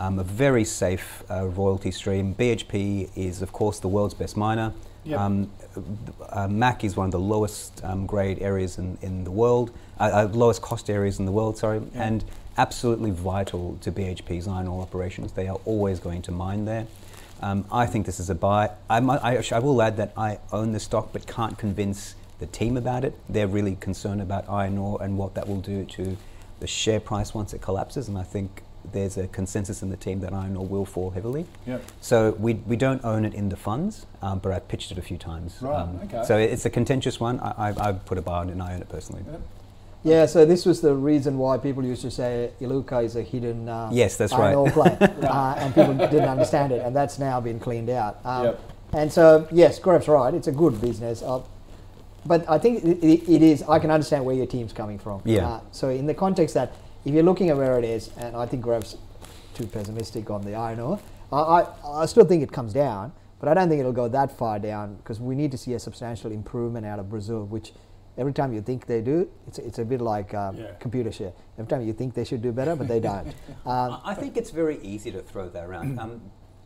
[0.00, 2.34] um, a very safe uh, royalty stream.
[2.34, 4.72] BHP is, of course, the world's best miner.
[5.04, 5.20] Yep.
[5.20, 5.50] Um,
[6.30, 9.70] uh, MAC is one of the lowest um, grade areas in, in the world,
[10.00, 12.24] uh, uh, lowest cost areas in the world, sorry, and
[12.56, 15.32] absolutely vital to BHP's iron ore operations.
[15.32, 16.86] They are always going to mine there.
[17.44, 18.70] Um, I think this is a buy.
[18.88, 22.78] I, I, I will add that I own the stock but can't convince the team
[22.78, 23.14] about it.
[23.28, 26.16] They're really concerned about iron ore and what that will do to
[26.60, 28.08] the share price once it collapses.
[28.08, 31.44] And I think there's a consensus in the team that iron ore will fall heavily.
[31.66, 31.82] Yep.
[32.00, 35.02] So we, we don't own it in the funds, um, but I've pitched it a
[35.02, 35.58] few times.
[35.60, 36.24] Right, Um, okay.
[36.24, 37.40] So it's a contentious one.
[37.40, 39.22] I, I, I've put a buy on it and I own it personally.
[39.30, 39.40] Yep.
[40.04, 43.68] Yeah, so this was the reason why people used to say Iluka is a hidden
[43.68, 44.54] uh, Yes, that's iron right.
[44.54, 48.20] ore play, uh, and people didn't understand it, and that's now been cleaned out.
[48.24, 48.60] Um, Yep.
[48.92, 51.40] And so, yes, Gaurav's right; it's a good business, uh,
[52.24, 53.64] but I think it, it, it is.
[53.64, 55.20] I can understand where your team's coming from.
[55.24, 55.48] Yeah.
[55.48, 56.72] Uh, so, in the context that
[57.04, 58.96] if you're looking at where it is, and I think Gaurav's
[59.54, 61.00] too pessimistic on the iron ore,
[61.32, 64.36] I, I, I still think it comes down, but I don't think it'll go that
[64.36, 67.72] far down because we need to see a substantial improvement out of Brazil, which
[68.16, 70.72] every time you think they do, it's, it's a bit like um, Yeah.
[70.80, 71.32] Computershare.
[71.58, 73.34] Every time you think they should do better, but they don't.
[73.66, 75.98] Um, I I think it's very easy to throw that around.
[75.98, 76.20] Um,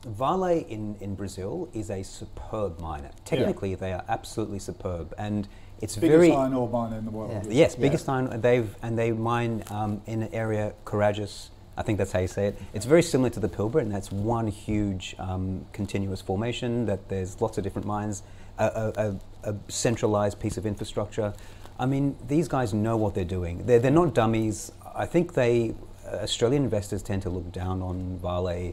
[0.06, 3.11] Vale in, in Brazil is a superb miner.
[3.24, 5.48] Technically, they are absolutely superb, and
[5.80, 7.30] it's Biggest very iron ore miner in the world.
[7.32, 7.42] Yeah.
[7.62, 7.80] yes, Yeah.
[7.82, 8.40] biggest iron.
[8.40, 11.50] They've and they mine um, in an area Carajás.
[11.76, 12.58] I think that's how you say it.
[12.74, 16.87] It's very similar to the Pilbara, and that's one huge um, continuous formation.
[16.87, 18.22] That there's lots of different mines,
[18.58, 21.33] a, a, a, a centralized piece of infrastructure.
[21.79, 23.64] I mean, these guys know what they're doing.
[23.66, 24.72] They're, they're not dummies.
[24.94, 25.74] I think they
[26.07, 28.72] uh, Australian investors tend to look down on Vale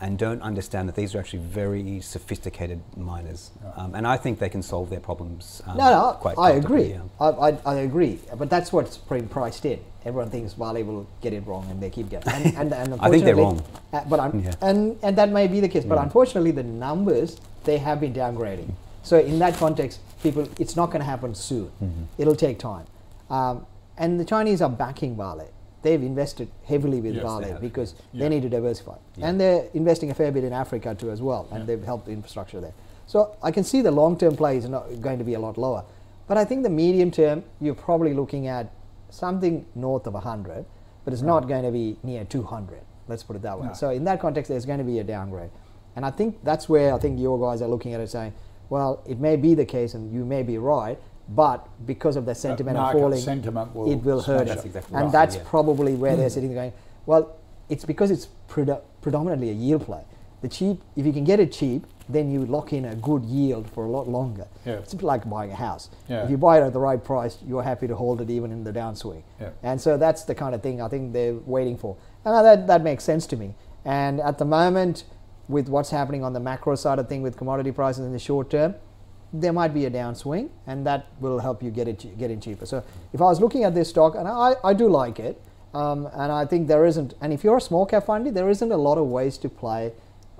[0.00, 3.50] and don't understand that these are actually very sophisticated miners.
[3.76, 5.60] Um, and I think they can solve their problems.
[5.66, 6.90] Um, no, no, quite I agree.
[6.90, 7.00] yeah.
[7.20, 8.20] I, I, I agree.
[8.36, 9.80] But that's what's priced in.
[10.04, 12.32] Everyone thinks Vale will get it wrong, and they keep getting.
[12.32, 13.62] And, and, and I think they're wrong.
[13.92, 14.52] Uh, but Yeah.
[14.62, 15.84] and and that may be the case.
[15.84, 18.70] But unfortunately, the numbers they have been downgrading.
[19.08, 21.70] So in that context, people, it's not going to happen soon.
[21.82, 22.02] Mm-hmm.
[22.18, 22.84] It'll take time.
[23.30, 23.64] Um,
[23.96, 25.48] and the Chinese are backing Vale.
[25.80, 28.20] They've invested heavily with Yes, Vale have, because Yeah.
[28.20, 28.96] they need to diversify.
[29.22, 32.12] And they're investing a fair bit in Africa too as well, and they've helped the
[32.12, 32.74] infrastructure there.
[33.06, 35.84] So I can see the long-term play is not going to be a lot lower.
[36.26, 38.70] But I think the medium term, you're probably looking at
[39.08, 40.66] something north of 100,
[41.06, 42.80] but it's not going to be near 200.
[43.06, 43.68] Let's put it that way.
[43.68, 43.72] No.
[43.72, 45.50] So in that context, there's going to be a downgrade.
[45.96, 48.34] And I think that's where I think your guys are looking at it saying,
[48.70, 52.34] well, it may be the case and you may be right, but because of the
[52.34, 54.48] sentiment of falling, sentiment will it will hurt it.
[54.48, 55.42] That's exactly and right, that's yeah.
[55.44, 56.34] probably where they're hmm.
[56.34, 56.72] sitting going,
[57.06, 57.36] well,
[57.68, 60.02] it's because it's predo- predominantly a yield play.
[60.40, 63.68] The cheap, if you can get it cheap, then you lock in a good yield
[63.70, 64.46] for a lot longer.
[64.64, 64.74] Yeah.
[64.74, 65.90] It's like buying a house.
[66.08, 66.24] Yeah.
[66.24, 68.64] If you buy it at the right price, you're happy to hold it even in
[68.64, 69.22] the downswing.
[69.40, 69.50] Yeah.
[69.62, 71.96] And so that's the kind of thing I think they're waiting for.
[72.24, 73.54] And that, that makes sense to me.
[73.84, 75.04] And at the moment,
[75.48, 78.50] with what's happening on the macro side of thing with commodity prices in the short
[78.50, 78.74] term,
[79.32, 82.66] there might be a downswing, and that will help you get it get in cheaper.
[82.66, 82.82] So
[83.12, 85.40] if I was looking at this stock, and I, I do like it,
[85.74, 88.72] um, and I think there isn't, and if you're a small cap fundy, there isn't
[88.72, 89.92] a lot of ways to play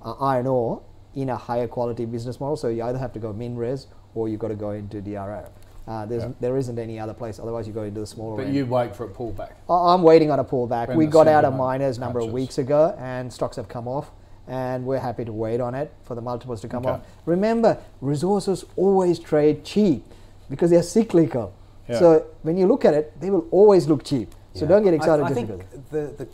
[0.03, 0.83] uh, iron ore
[1.15, 2.57] in a higher quality business model.
[2.57, 5.45] So you either have to go MinRes or you've got to go into DRO.
[5.87, 6.31] Uh, there's, Yeah.
[6.41, 7.39] There isn't any other place.
[7.39, 8.55] Otherwise, you go into the smaller But end.
[8.55, 9.53] you wait for a pullback.
[9.69, 10.89] I'm waiting on a pullback.
[10.89, 13.89] When We got out of miners a number of weeks ago, and stocks have come
[13.89, 14.11] off,
[14.49, 16.95] and we're happy to wait on it for the multiples to come Okay.
[16.95, 17.01] off.
[17.27, 20.05] Remember, resources always trade cheap
[20.49, 21.53] because they're cyclical.
[21.89, 21.99] Yeah.
[21.99, 24.35] So when you look at it, they will always look cheap.
[24.55, 24.69] So Yeah.
[24.69, 25.65] don't get excited I, just think because.
[25.91, 26.29] the, the,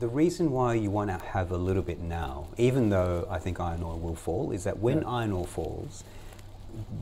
[0.00, 3.60] the reason why you want to have a little bit now, even though I think
[3.60, 6.02] iron ore will fall, is that when iron ore falls,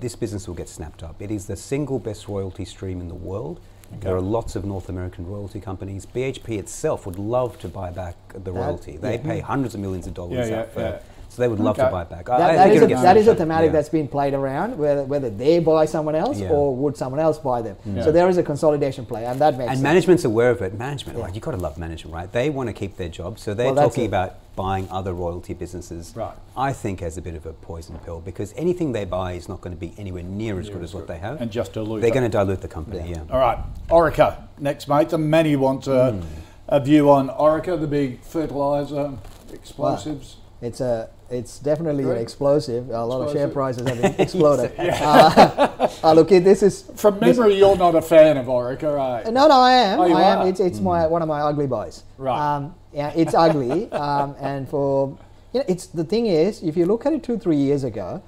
[0.00, 1.20] this business will get snapped up.
[1.22, 3.61] It is the single best royalty stream in the world.
[4.01, 6.07] There are lots of North American royalty companies.
[6.07, 8.96] BHP itself would love to buy back the royalty.
[8.96, 9.22] They yeah.
[9.22, 10.98] pay hundreds of millions of dollars Yeah, yeah, out for, yeah.
[11.28, 11.86] So they would love Okay.
[11.86, 12.28] to buy back.
[12.30, 13.72] I- That, I that think is, a, that is a thematic Yeah.
[13.72, 16.50] that's been played around, whether, whether they buy someone else Yeah.
[16.50, 17.76] or would someone else buy them.
[17.84, 18.02] Yeah.
[18.02, 19.82] So there is a consolidation play, and that makes And sense.
[19.82, 20.76] management's aware of it.
[20.78, 21.24] Management, Yeah.
[21.24, 21.34] right?
[21.34, 22.32] You got to love management, right?
[22.32, 24.08] They want to keep their job, so they're Well, talking it.
[24.08, 26.12] about buying other royalty businesses.
[26.16, 26.32] Right.
[26.56, 29.60] I think as a bit of a poison pill because anything they buy is not
[29.60, 31.40] going to be anywhere near as good as what they have.
[31.40, 32.98] And just dilute They're going to dilute the company.
[33.10, 33.18] Yeah.
[33.28, 33.32] Yeah.
[33.34, 35.12] All right, Orica next, mate.
[35.12, 36.20] And many want a, Hmm.
[36.68, 39.12] a view on Orica, the big fertilizer
[39.52, 40.36] explosives.
[40.60, 42.90] It's a it's definitely an explosive.
[42.90, 44.72] A lot of share prices have exploded.
[44.78, 49.32] uh, uh, look, this is From memory, you're not a fan of Orica, you?
[49.32, 50.00] no, no, I am.
[50.00, 50.38] Oh, I am.
[50.38, 50.48] are?
[50.48, 52.04] It's it's my one of my ugly boys.
[52.16, 52.38] Right.
[52.38, 53.90] Um, yeah, it's ugly.
[53.92, 55.18] Um, and for
[55.52, 58.22] you know, it's the thing is, if you look at it two three years ago,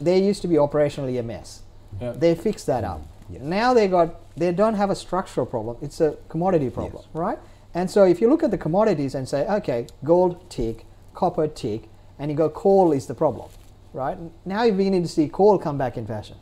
[0.00, 1.62] they used to be operationally a mess.
[2.00, 2.12] Yeah.
[2.12, 3.02] They fixed that up.
[3.28, 3.42] Yes.
[3.42, 5.76] Now they got they don't have a structural problem.
[5.82, 7.38] It's a commodity problem, right?
[7.74, 11.88] And so if you look at the commodities and say, okay, gold tick, copper tick,
[12.20, 13.48] and you go coal is the problem,
[13.92, 14.16] right?
[14.44, 16.36] Now you're beginning to see coal come back in fashion.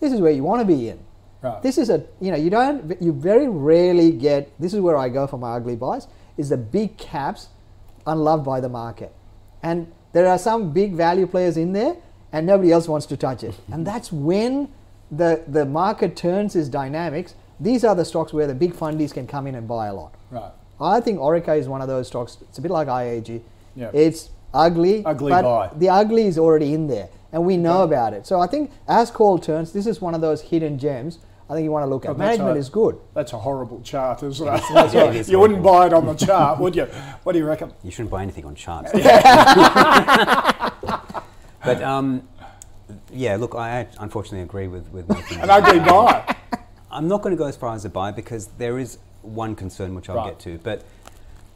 [0.00, 0.98] This is where you want to be in.
[1.40, 1.62] Right.
[1.62, 4.52] This is a you know you don't you very rarely get.
[4.60, 6.06] This is where I go for my ugly buys.
[6.36, 7.48] Is the big caps
[8.06, 9.12] unloved by the market,
[9.62, 11.96] and there are some big value players in there,
[12.32, 13.54] and nobody else wants to touch it.
[13.72, 14.68] and that's when
[15.10, 19.26] the the market turns its dynamics, these are the stocks where the big fundies can
[19.26, 20.14] come in and buy a lot.
[20.30, 20.52] Right.
[20.80, 22.38] I think Orica is one of those stocks.
[22.40, 23.40] It's a bit like IAG.
[23.76, 23.90] Yeah.
[23.92, 25.70] It's ugly, Ugly but buy.
[25.76, 28.26] the ugly is already in there, and we know about it.
[28.26, 31.18] So I think as call turns, this is one of those hidden gems.
[31.50, 32.08] I think you want to look at.
[32.08, 32.98] But that's Management a- is good.
[33.14, 34.50] That's a horrible chart, isn't it?
[34.72, 36.84] That's right, it is you wouldn't buy it on the chart, would you?
[37.24, 37.72] What do you reckon?
[37.82, 38.90] You shouldn't buy anything on charts.
[41.64, 42.26] but um,
[43.12, 45.42] yeah, look, I unfortunately agree with with Mathan.
[45.42, 46.36] An ugly buy.
[46.90, 49.94] I'm not going to go as far as a buy because there is one concern
[49.94, 50.30] which I'll Right.
[50.30, 50.58] get to.
[50.58, 50.84] But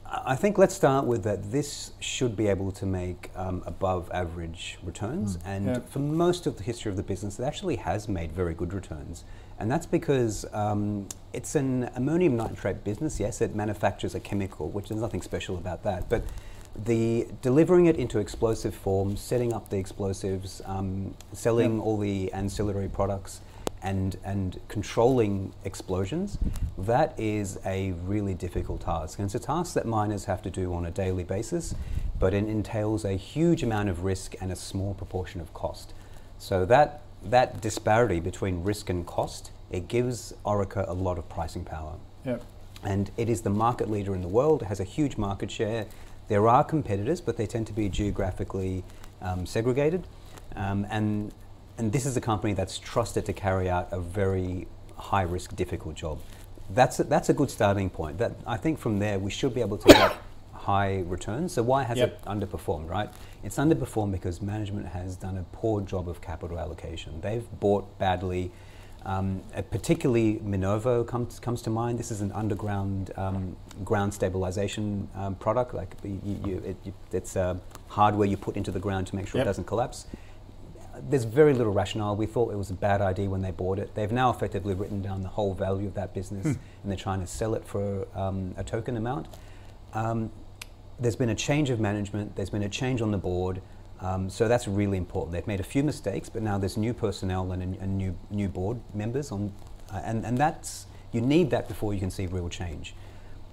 [0.09, 1.51] I think let's start with that.
[1.51, 5.79] This should be able to make um, above average returns, and Yeah.
[5.81, 9.25] for most of the history of the business, it actually has made very good returns.
[9.59, 13.19] And that's because um, it's an ammonium nitrate business.
[13.19, 16.09] Yes, it manufactures a chemical, which there's nothing special about that.
[16.09, 16.25] But
[16.85, 22.88] the delivering it into explosive form, setting up the explosives, um, selling all the ancillary
[22.88, 23.40] products,
[23.87, 26.38] and and controlling explosions,
[26.77, 29.18] that is a really difficult task.
[29.18, 31.75] And it's a task that miners have to do on a daily basis,
[32.18, 35.94] but it entails a huge amount of risk and a small proportion of cost.
[36.38, 41.64] So that that disparity between risk and cost, it gives Orica a lot of pricing
[41.64, 41.94] power
[42.25, 42.42] Yep.
[42.85, 44.62] and it is the market leader in the world.
[44.62, 45.87] It has a huge market share.
[46.29, 48.83] There are competitors, but they tend to be geographically
[49.22, 50.03] um, segregated,
[50.57, 51.33] um, and
[51.79, 55.95] and this is a company that's trusted to carry out a very high risk, difficult
[55.95, 56.21] job.
[56.71, 58.19] That's a, that's a good starting point.
[58.19, 60.17] That I think from there we should be able to get
[60.53, 61.53] high returns.
[61.53, 62.09] So why has Yep.
[62.23, 62.89] it underperformed?
[62.89, 63.09] Right,
[63.45, 67.21] it's underperformed because management has done a poor job of capital allocation.
[67.21, 68.51] They've bought badly.
[69.05, 71.97] Um, uh, particularly Minova comes, comes to mind.
[71.97, 75.75] This is an underground um, ground stabilization um, product.
[75.75, 77.55] Like you, you, it, you, it's uh,
[77.87, 79.45] hardware you put into the ground to make sure Yep.
[79.45, 80.07] it doesn't collapse.
[81.09, 82.17] There's very little rationale.
[82.17, 83.95] We thought it was a bad idea when they bought it.
[83.95, 87.27] They've now effectively written down the whole value of that business, and they're trying to
[87.27, 89.27] sell it for um, a token amount.
[89.95, 90.31] Um,
[90.99, 93.61] there's been a change of management, there's been a change on the board,
[94.01, 95.33] um, so that's really important.
[95.33, 98.49] They've made a few mistakes, but now there's new personnel and, a, and new, new
[98.49, 99.53] board members, on,
[99.93, 102.95] uh, and, and that's, you need that before you can see real change.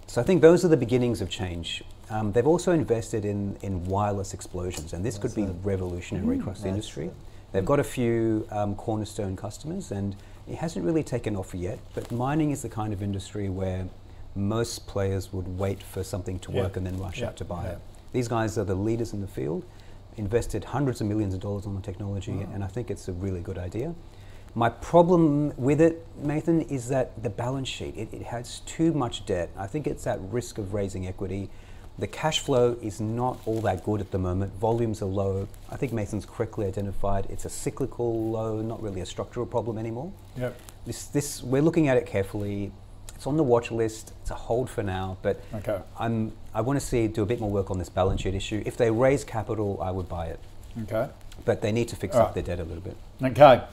[0.08, 1.84] So I think those are the beginnings of change.
[2.10, 6.70] Um, they've also invested in, in wireless explosions, and this could be revolutionary across the
[6.70, 7.12] industry.
[7.54, 10.16] They've got a few um, cornerstone customers, and
[10.48, 11.78] it hasn't really taken off yet.
[11.94, 13.88] But mining is the kind of industry where
[14.36, 16.63] most players would wait for something to Yeah.
[16.63, 17.28] work and then rush Yeah.
[17.28, 17.72] out to buy Yeah.
[17.74, 17.80] it.
[18.12, 19.66] These guys are the leaders in the field,
[20.18, 23.42] invested hundreds of millions of dollars on the technology, and I think it's a really
[23.42, 23.94] good idea.
[24.56, 29.26] My problem with it, Mathan, is that the balance sheet, it, it has too much
[29.28, 29.50] debt.
[29.58, 31.50] I think it's at risk of raising equity.
[32.00, 34.54] The cash flow is not all that good at the moment.
[34.60, 35.48] Volumes are low.
[35.70, 40.12] I think Mathan's correctly identified it's a cyclical low, not really a structural problem anymore.
[40.38, 40.60] Yep.
[40.88, 42.72] This, this, we're looking at it carefully.
[43.14, 44.12] It's on the watch list.
[44.22, 45.80] It's a hold for now, but Okay.
[46.00, 48.64] I'm, I want to see do a bit more work on this balance sheet issue.
[48.66, 50.40] If they raise capital, I would buy it,
[50.84, 51.08] Okay.
[51.46, 52.44] but they need to fix All up right.
[52.44, 52.98] their debt a little bit.
[53.24, 53.64] Okay.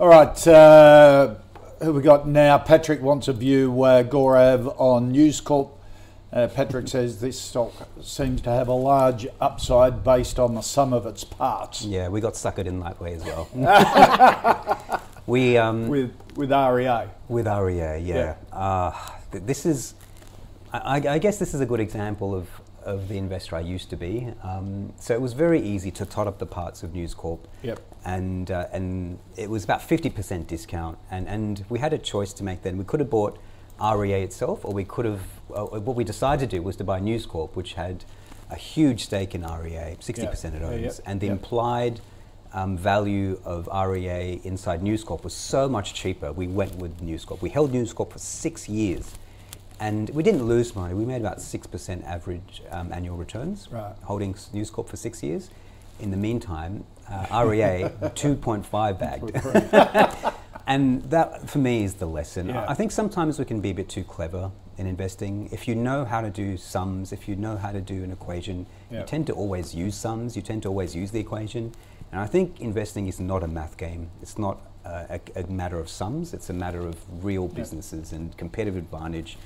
[0.00, 0.48] All right.
[0.48, 1.34] Uh,
[1.82, 2.56] who we got now?
[2.56, 5.72] Patrick wants a view uh, Gaurav on News Corp.
[6.32, 10.92] Uh, Patrick says this stock seems to have a large upside based on the sum
[10.92, 11.84] of its parts.
[11.84, 13.48] Yeah, we got suckered in that way as well.
[15.26, 17.06] we um, With with REA.
[17.28, 18.34] With REA, yeah.
[18.52, 18.92] Uh,
[19.32, 19.94] th- this is,
[20.72, 22.48] I, I guess this is a good example of,
[22.84, 24.28] of the investor I used to be.
[24.42, 27.46] Um, so it was very easy to tot up the parts of News Corp.
[27.62, 27.80] Yep.
[28.04, 30.98] And, uh, and it was about 50% discount.
[31.10, 32.76] And, and we had a choice to make then.
[32.76, 33.38] We could have bought
[33.80, 35.20] REA itself, or we could have,
[35.54, 38.04] uh, what we decided to do was to buy News Corp, which had
[38.50, 40.82] a huge stake in REA, 60% it Yeah, owns.
[41.04, 42.00] yeah, And the implied
[42.52, 46.32] um, value of REA inside News Corp was so much cheaper.
[46.32, 47.42] We went with News Corp.
[47.42, 49.14] We held News Corp for six years,
[49.80, 50.94] and we didn't lose money.
[50.94, 53.94] We made about six percent average um, annual returns Right.
[54.04, 55.50] holding News Corp for six years.
[56.00, 60.34] In the meantime, uh, REA 2.5 bagged.
[60.66, 62.48] And that, for me, is the lesson.
[62.48, 62.66] Yeah.
[62.68, 65.48] I think sometimes we can be a bit too clever in investing.
[65.52, 68.66] If you know how to do sums, if you know how to do an equation,
[68.90, 69.00] Yeah.
[69.00, 71.72] you tend to always use sums, you tend to always use the equation.
[72.12, 74.10] And I think investing is not a math game.
[74.22, 78.36] It's not uh, a, a matter of sums, it's a matter of real businesses and
[78.36, 79.36] competitive advantage.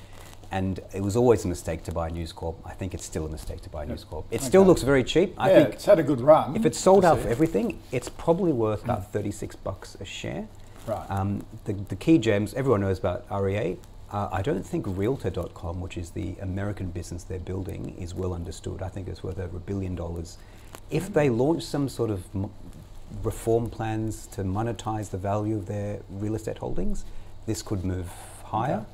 [0.51, 2.57] And it was always a mistake to buy News Corp.
[2.65, 4.25] I think it's still a mistake to buy News Corp.
[4.31, 5.33] It still looks very cheap.
[5.37, 6.55] I yeah, think it's had a good run.
[6.57, 10.47] if it's sold out for everything, it's probably worth about 36 bucks a share.
[10.87, 11.09] Right.
[11.09, 13.77] Um, the, the key gems, everyone knows about REA.
[14.11, 18.81] Uh, I don't think Realtor.com, which is the American business they're building, is well understood.
[18.81, 20.37] I think it's worth over a billion dollars.
[20.89, 22.49] If they launch some sort of m-
[23.23, 27.05] reform plans to monetize the value of their real estate holdings,
[27.45, 28.09] this could move
[28.43, 28.85] higher.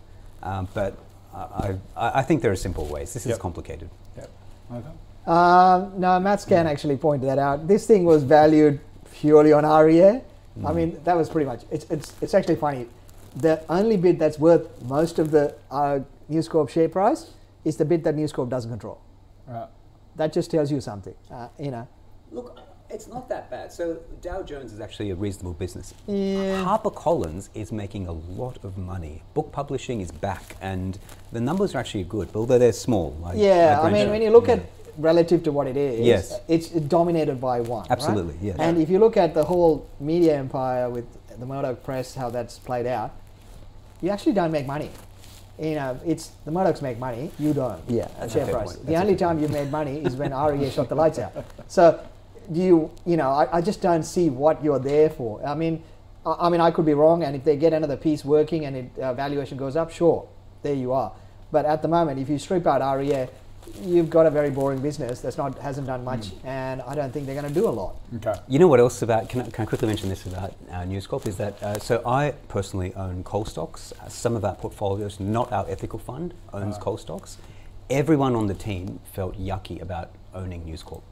[0.44, 0.98] Um, but
[1.34, 3.14] I, I, I think there are simple ways.
[3.14, 3.90] This is complicated.
[4.18, 4.30] Yep.
[4.74, 4.88] Okay.
[5.26, 7.68] Um, no, Matt Scan actually pointed that out.
[7.68, 8.80] This thing was valued
[9.14, 10.22] purely on REA.
[10.66, 11.64] I mean, that was pretty much.
[11.72, 12.88] It's, it's, it's actually funny.
[13.36, 16.00] The only bid that's worth most of the uh,
[16.30, 17.32] News Corp share price
[17.66, 19.00] is the bid that News Corp doesn't control.
[19.48, 19.68] Right.
[20.16, 21.14] That just tells you something.
[21.32, 21.88] Uh, you know.
[22.32, 23.72] Look, it's not that bad.
[23.72, 25.94] So Dow Jones is actually a reasonable business.
[26.08, 26.64] Yeah.
[26.66, 29.22] HarperCollins is making a lot of money.
[29.34, 30.98] Book publishing is back, and
[31.32, 33.16] the numbers are actually good, although they're small.
[33.22, 34.56] Like, Yeah, like I mean, when you look Yeah.
[34.56, 36.40] at relative to what it is, Yes.
[36.48, 37.82] it's dominated by one.
[37.82, 37.92] right?
[37.92, 38.58] Absolutely, yes.
[38.60, 41.06] And if you look at the whole media empire with
[41.40, 43.12] the Murdoch press, how that's played out,
[44.02, 44.90] you actually don't make money.
[45.60, 47.82] You know, it's the Murdochs make money, you don't.
[47.88, 48.76] Yeah, share price.
[48.76, 51.34] The only time you've made money is when REA shot the lights out.
[51.68, 52.00] So,
[52.52, 55.44] you you know, I, I just don't see what you're there for.
[55.46, 55.84] I mean,
[56.26, 58.76] I, I mean, I could be wrong, and if they get another piece working and
[58.76, 60.28] it, uh, valuation goes up, sure,
[60.62, 61.12] there you are.
[61.52, 63.28] But at the moment, if you strip out REA,
[63.82, 67.26] you've got a very boring business that's not hasn't done much, and I don't think
[67.26, 67.96] they're going to do a lot.
[68.16, 68.36] Okay.
[68.48, 69.30] You know what else about?
[69.30, 71.28] Can I, can I quickly mention this about uh, News Corp?
[71.28, 72.02] Is that uh, so?
[72.06, 73.94] I personally own coal stocks.
[74.02, 77.38] Uh, some of our portfolios, not our ethical fund, owns coal stocks.
[77.90, 81.04] Everyone on the team felt yucky about owning News Corp.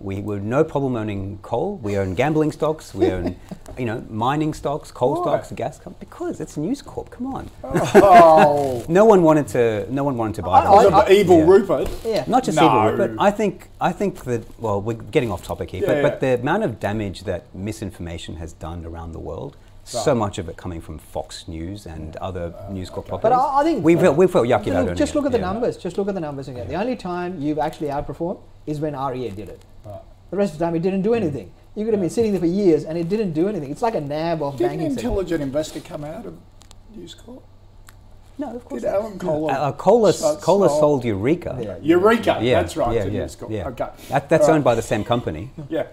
[0.00, 1.76] We were no problem owning coal.
[1.76, 2.94] We own gambling stocks.
[2.94, 3.36] We own,
[3.78, 5.22] you know, mining stocks, coal Why?
[5.22, 5.78] stocks, gas.
[5.78, 7.10] Com- because it's News Corp.
[7.10, 7.50] Come on.
[7.62, 8.82] Oh.
[8.88, 9.86] No one wanted to.
[9.92, 10.62] No one wanted to buy.
[10.62, 10.94] Because them.
[10.94, 11.44] of evil Yeah.
[11.46, 11.90] Rupert.
[12.04, 12.24] Yeah.
[12.26, 12.64] Not just No.
[12.66, 13.16] evil Rupert.
[13.20, 16.40] I think I think that well, we're getting off topic here, Yeah, but, but the
[16.40, 20.80] amount of damage that misinformation has done around the world, so much of it coming
[20.80, 23.22] from Fox News and other uh, News Corp properties.
[23.22, 25.32] But I, I think we felt we felt yucky Look, about owning Just look at
[25.32, 25.52] the yeah.
[25.52, 25.76] numbers.
[25.76, 26.68] Just look at the numbers again.
[26.68, 29.62] The only time you've actually outperformed is when REA did it.
[29.84, 30.00] Right.
[30.30, 31.50] The rest of the time, it didn't do anything.
[31.74, 33.70] You could have been sitting there for years and it didn't do anything.
[33.70, 34.90] It's like a nab of Didn't banking.
[34.90, 35.06] sector.
[35.08, 36.36] Intelligent Investor come out of
[36.94, 37.42] News Corp?
[38.38, 38.82] No, of course.
[38.82, 39.52] Did Alan Kohler?
[39.52, 41.58] Uh, uh, Kohler, Kohler sold- sold Eureka.
[41.62, 41.76] Yeah.
[41.82, 42.38] Eureka.
[42.40, 42.94] Yeah, That's right.
[42.94, 43.68] Yeah, yeah, News yeah.
[43.68, 43.88] Okay.
[44.08, 45.86] That, that's All owned by the same company, Yeah.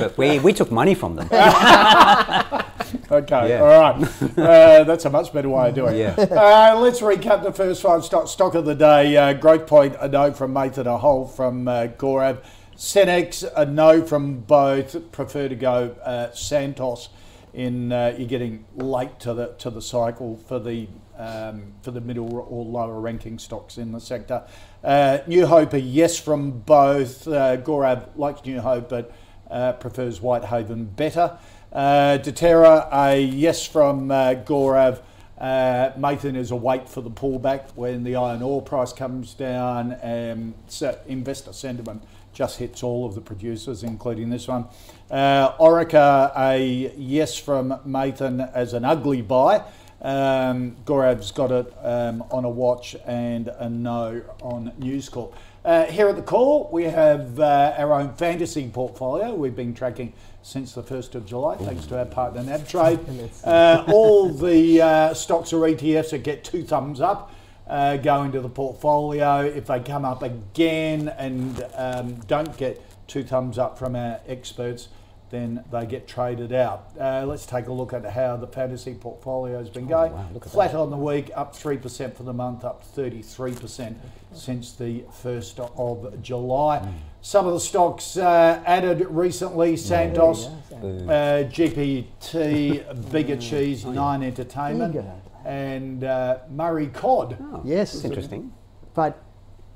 [0.00, 1.28] but we, we took money from them.
[3.10, 3.60] Okay, Yeah.
[3.60, 4.08] all right.
[4.38, 5.98] Uh, that's a much better way of doing it.
[6.18, 6.72] Yeah.
[6.74, 9.16] Uh, let's recap the first five stock, stock of the day.
[9.16, 12.42] Uh, Growthpoint, a no from Mathan, a hole from uh, Gaurav.
[12.76, 15.12] Senex, a no from both.
[15.12, 17.08] Prefer to go uh, Santos.
[17.52, 22.00] In uh, you're getting late to the to the cycle for the um, for the
[22.00, 24.42] middle or lower ranking stocks in the sector.
[24.82, 27.28] Uh, New Hope, a yes from both.
[27.28, 29.12] Uh, Gaurav likes New Hope, but
[29.48, 31.38] uh, prefers Whitehaven better.
[31.74, 35.00] Uh, Deterra, a yes from uh, Gaurav.
[35.36, 39.96] Uh, Mathan is a wait for the pullback when the iron ore price comes down.
[40.00, 44.66] Um, so investor sentiment just hits all of the producers, including this one.
[45.10, 49.64] Uh, Orica, a yes from Mathan as an ugly buy.
[50.00, 55.34] Um, Gaurav's got it um, on a watch and a no on News Corp.
[55.64, 59.34] Uh, here at the call, we have uh, our own fantasy portfolio.
[59.34, 60.12] We've been tracking
[60.44, 63.00] since the 1st of July, thanks to our partner NabTrade.
[63.44, 67.32] Uh, all the uh, stocks or ETFs that get two thumbs up
[67.66, 69.40] uh, go into the portfolio.
[69.40, 74.88] If they come up again and um, don't get two thumbs up from our experts,
[75.30, 76.90] then they get traded out.
[77.00, 80.12] Uh, let's take a look at how the fantasy portfolio has been going.
[80.12, 83.96] wow, look at Flat on the week, up 3% for the month, up 33%
[84.32, 86.86] since the 1st of July.
[87.20, 91.08] Some of the stocks uh, added recently Santos, Boom.
[91.08, 91.12] uh,
[91.50, 95.10] GPT, Bega Cheese, Nine Entertainment, Bigger.
[95.44, 97.36] and uh, Murray Cod.
[97.64, 98.52] Yes, That's interesting.
[98.94, 99.22] but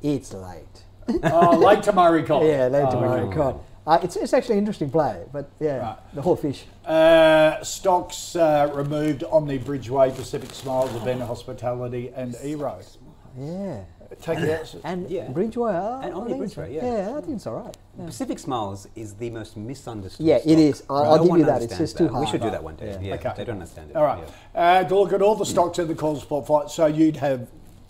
[0.03, 0.84] it's late.
[1.24, 2.42] oh, late to Murray Cod.
[2.46, 3.26] Yeah, late Oh, tomorrow.
[3.26, 3.36] okay.
[3.36, 3.61] God.
[3.89, 5.97] Uh, it's, it's actually an interesting play, but yeah, Right.
[6.14, 6.66] the whole fish.
[6.84, 12.78] Uh, stocks uh, removed Omni Bridgeway, Pacific Smiles, Event Hospitality, and Ero.
[13.39, 13.80] Yeah.
[14.20, 14.74] Take it out.
[14.84, 15.28] And Yeah.
[15.28, 15.72] Bridgeway.
[15.74, 17.09] uh, And I Omni think it's- Bridgeway, yeah.
[17.09, 17.76] Yeah, I think it's all right.
[17.99, 18.07] Yeah.
[18.07, 20.26] Pacific Smiles is the most misunderstood.
[20.26, 20.59] Yeah, it stock.
[20.59, 20.82] is.
[20.91, 21.62] I'll- I'll give you that.
[21.62, 22.20] It's understands just too hard.
[22.26, 22.91] We should do that one day.
[22.93, 23.09] Yeah.
[23.09, 23.32] Yeah, Okay.
[23.39, 23.97] they don't understand it.
[23.97, 24.22] All right.
[24.55, 24.80] yeah.
[24.80, 27.49] Uh, to look at all the stocks in the calls fight, so you'd have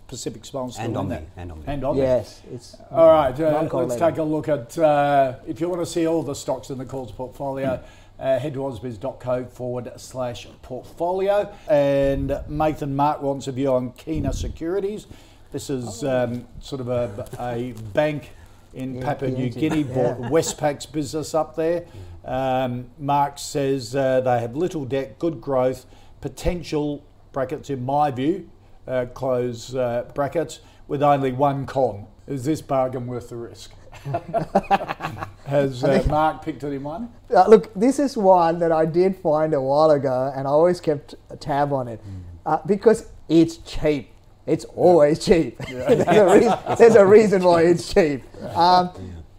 [0.09, 1.27] Pacific Smiles still And in Omni, there.
[1.37, 1.65] and Omni.
[1.67, 2.01] And Omni.
[2.03, 5.87] Yes, it's All right, uh, let's take a look at, uh, if you want to
[5.87, 7.81] see all the stocks in the calls portfolio,
[8.19, 11.55] uh, head to ausbiz.co forward slash portfolio.
[11.69, 15.07] And Mathan Mark wants a view on Kina Securities.
[15.53, 18.31] This is um, sort of a, a bank
[18.75, 19.95] in Yeah, Papua New PNG, Guinea, yeah.
[19.95, 21.85] bought Westpac's business up there.
[22.25, 25.87] Um, Mark says uh, they have little debt, good growth,
[26.21, 28.51] potential, brackets in my view,
[28.89, 32.07] uh, close uh, brackets, with only one con.
[32.27, 33.73] Is this bargain worth the risk?
[35.47, 37.11] Has uh, Mark picked anyone?
[37.35, 40.81] Uh, look, this is one that I did find a while ago, and I always
[40.81, 42.01] kept a tab on it
[42.45, 44.11] uh, because it's cheap.
[44.47, 45.59] It's always cheap.
[45.69, 48.23] there's, a reason, there's, a reason, why it's cheap.
[48.57, 48.91] Um,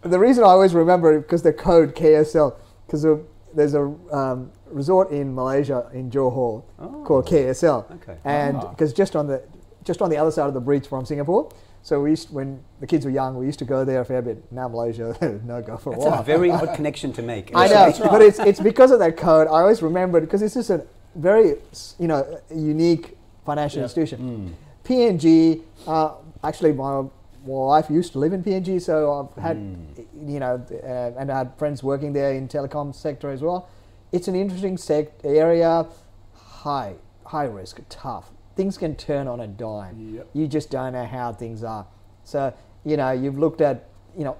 [0.02, 3.06] the reason I always remember it because the code KSL, because
[3.54, 3.82] there's a
[4.12, 7.04] um, resort in Malaysia in Johor oh.
[7.04, 8.18] called KSL, okay.
[8.24, 8.96] and because ah.
[8.96, 9.42] just on the
[9.84, 11.50] just on the other side of the bridge from Singapore.
[11.82, 14.20] So we used, when the kids were young, we used to go there a fair
[14.20, 14.52] bit.
[14.52, 15.16] Now Malaysia,
[15.46, 16.20] no go for a That's while.
[16.20, 17.52] a very odd connection to make.
[17.54, 17.98] I know, right.
[18.02, 19.46] but it's it's because of that code.
[19.46, 21.56] I always remember it because it's just a very
[21.98, 23.16] you know unique
[23.46, 24.20] financial institution.
[24.20, 24.88] Mm.
[24.88, 26.14] PNG, uh,
[26.44, 27.04] actually, my
[27.44, 30.06] wife used to live in PNG, so I've had mm.
[30.26, 33.68] you know, uh, and I had friends working there in telecom sector as well.
[34.12, 35.86] It's an interesting sect area,
[36.34, 36.94] high
[37.24, 40.16] high risk, tough things can turn on a dime.
[40.16, 40.30] Yep.
[40.34, 41.86] You just don't know how things are.
[42.24, 42.52] So,
[42.84, 44.36] you know, you've looked at, you know,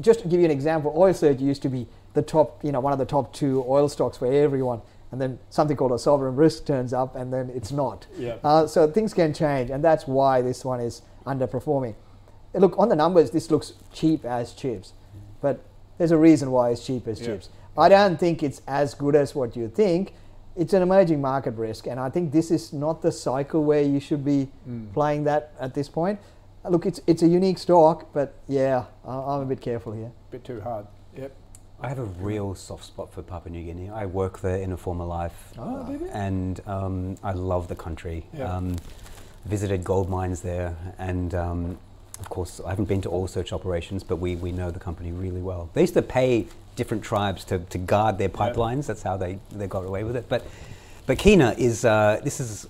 [0.00, 2.80] just to give you an example, Oil Search used to be the top, you know,
[2.80, 4.80] one of the top two oil stocks for everyone.
[5.10, 8.06] And then something called a sovereign risk turns up and then it's not.
[8.16, 8.40] Yep.
[8.42, 9.68] Uh, so things can change.
[9.68, 11.94] And that's why this one is underperforming.
[12.54, 14.94] Look, on the numbers, this looks cheap as chips.
[15.42, 15.62] But
[15.98, 17.50] there's a reason why it's cheap as chips.
[17.78, 20.12] I don't think it's as good as what you think
[20.58, 24.00] it's an emerging market risk, and I think this is not the cycle where you
[24.00, 24.92] should be mm.
[24.92, 26.18] playing that at this point.
[26.68, 30.10] Look, it's it's a unique stock, but yeah, I'm a bit careful here.
[30.28, 30.86] A bit too hard.
[31.16, 31.32] Yep.
[31.80, 33.88] I have a real soft spot for Papua New Guinea.
[33.88, 38.26] I work there in a former life, oh, and um, I love the country.
[38.34, 38.52] Yeah.
[38.52, 38.76] Um,
[39.44, 41.78] visited gold mines there, and um,
[42.18, 45.12] of course, I haven't been to Oil Search operations, but we, we know the company
[45.12, 45.70] really well.
[45.72, 46.48] They used to pay
[46.78, 48.86] different tribes to, to guard their pipelines.
[48.86, 50.26] That's how they, they got away with it.
[50.28, 50.46] But
[51.06, 52.68] but Kina is uh, this is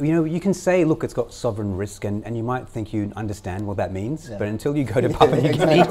[0.00, 2.92] you know, you can say, look, it's got sovereign risk, and, and you might think
[2.92, 4.36] you understand what that means, yeah.
[4.36, 5.84] but until you go to Papua New Guinea,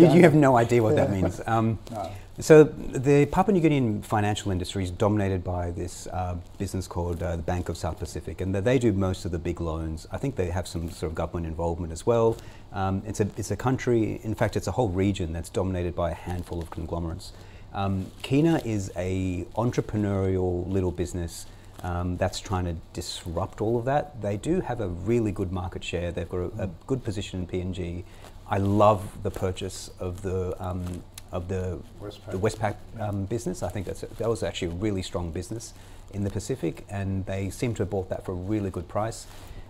[0.00, 1.04] you, you, have no idea what yeah.
[1.04, 1.40] that means.
[1.46, 2.10] Um, no.
[2.38, 7.36] So the Papua New Guinean financial industry is dominated by this uh, business called uh,
[7.36, 10.06] the Bank of South Pacific, and they do most of the big loans.
[10.12, 12.36] I think they have some sort of government involvement as well.
[12.74, 16.10] Um, it's a it's a country, in fact, it's a whole region that's dominated by
[16.10, 17.32] a handful of conglomerates.
[17.72, 21.46] Um, Kina is a entrepreneurial little business
[21.84, 24.20] um, that's trying to disrupt all of that.
[24.20, 26.12] They do have a really good market share.
[26.12, 28.04] They've got a, a good position in PNG.
[28.46, 31.02] I love the purchase of the um,
[31.36, 33.62] of the Westpac, the Westpac um, business.
[33.62, 35.74] I think that's that was actually a really strong business
[36.12, 39.26] in the Pacific, and they seem to have bought that for a really good price.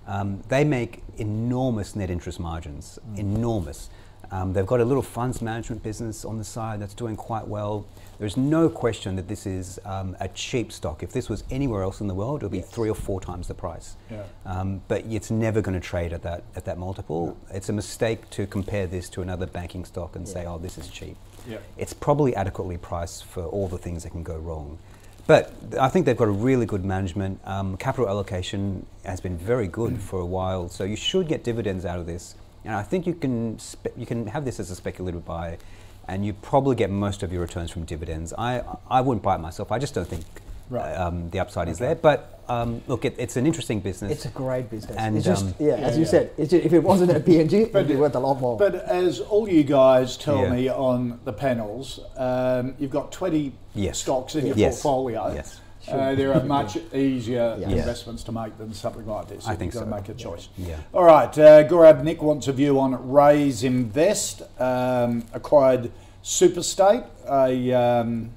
[0.06, 3.18] Um, they make enormous net interest margins, mm.
[3.18, 3.90] enormous.
[4.30, 7.86] Um, they've got a little funds management business on the side that's doing quite well.
[8.18, 11.02] There's no question that this is um, a cheap stock.
[11.02, 12.70] If this was anywhere else in the world, it would be yes.
[12.70, 13.94] three or four times the price.
[14.10, 14.24] Yeah.
[14.44, 17.26] Um, but it's never going to trade at that at that multiple.
[17.26, 17.56] No.
[17.56, 20.32] It's a mistake to compare this to another banking stock and yeah.
[20.32, 21.16] say, "Oh, this is cheap."
[21.48, 21.58] Yeah.
[21.76, 24.78] It's probably adequately priced for all the things that can go wrong.
[25.26, 27.40] But I think they've got a really good management.
[27.44, 29.98] Um, capital allocation has been very good mm.
[29.98, 32.36] for a while, so you should get dividends out of this.
[32.64, 33.58] And I think you can
[33.96, 35.58] you can have this as a speculative buy,
[36.06, 38.32] and you probably get most of your returns from dividends.
[38.38, 39.72] I I wouldn't buy it myself.
[39.72, 40.24] I just don't think
[40.70, 40.94] right.
[40.94, 41.72] um, the upside okay.
[41.72, 41.94] is there.
[41.94, 44.12] But um, look, it, it's an interesting business.
[44.12, 44.96] It's a great business.
[44.96, 46.10] And just, um, yeah, yeah, as you yeah.
[46.10, 48.56] said, just, if it wasn't a PNG, it'd be worth a lot more.
[48.56, 50.52] But as all you guys tell yeah.
[50.52, 53.98] me on the panels, um, you've got 20 yes.
[53.98, 54.74] stocks in your yes.
[54.74, 55.34] portfolio.
[55.34, 55.60] Yes.
[55.84, 56.00] Sure.
[56.00, 57.70] Uh, there are much easier yes.
[57.70, 59.46] investments to make than something like this.
[59.46, 60.48] I think you've got to make a choice.
[60.56, 60.78] Yeah.
[60.92, 65.92] All right, uh, Gaurav, Nick wants a view on Raiz Invest, um, acquired
[66.24, 68.32] Superstate, a, um,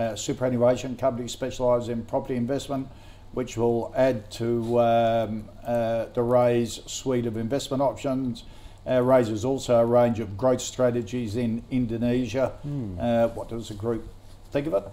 [0.00, 2.88] a superannuation company specialised in property investment,
[3.32, 8.44] which will add to um, uh, the Raiz suite of investment options.
[8.88, 12.52] Uh, raises also a range of growth strategies in Indonesia.
[12.66, 13.34] Mm.
[13.34, 14.08] what does the group
[14.50, 14.84] think of it?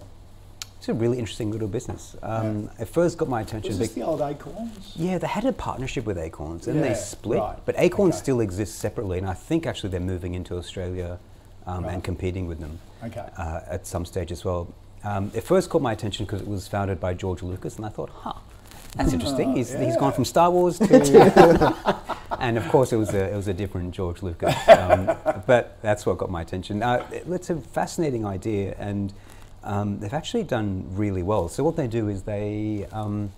[0.76, 2.14] It's a really interesting little business.
[2.22, 2.82] Um, yeah.
[2.82, 3.70] It first got my attention.
[3.70, 4.92] Was this the old Acorns?
[4.94, 7.40] Yeah, they had a partnership with Acorns and yeah, they split.
[7.40, 7.58] Right.
[7.64, 8.22] But Acorns okay.
[8.22, 11.18] still exists separately, and I think actually they're moving into Australia
[11.66, 11.94] um, right.
[11.94, 13.26] and competing with them okay.
[13.36, 14.72] uh, at some stage as well.
[15.04, 17.88] Um, it first caught my attention because it was founded by George Lucas, and I
[17.88, 18.34] thought, huh,
[18.96, 19.54] that's interesting.
[19.54, 19.84] He's, yeah.
[19.84, 22.04] he's gone from Star Wars to,
[22.40, 25.06] and of course it was a it was a different George Lucas, um,
[25.46, 26.82] but that's what got my attention.
[26.82, 29.12] Uh, it's a fascinating idea, and
[29.62, 31.48] um, they've actually done really well.
[31.48, 33.30] So what they do is they um,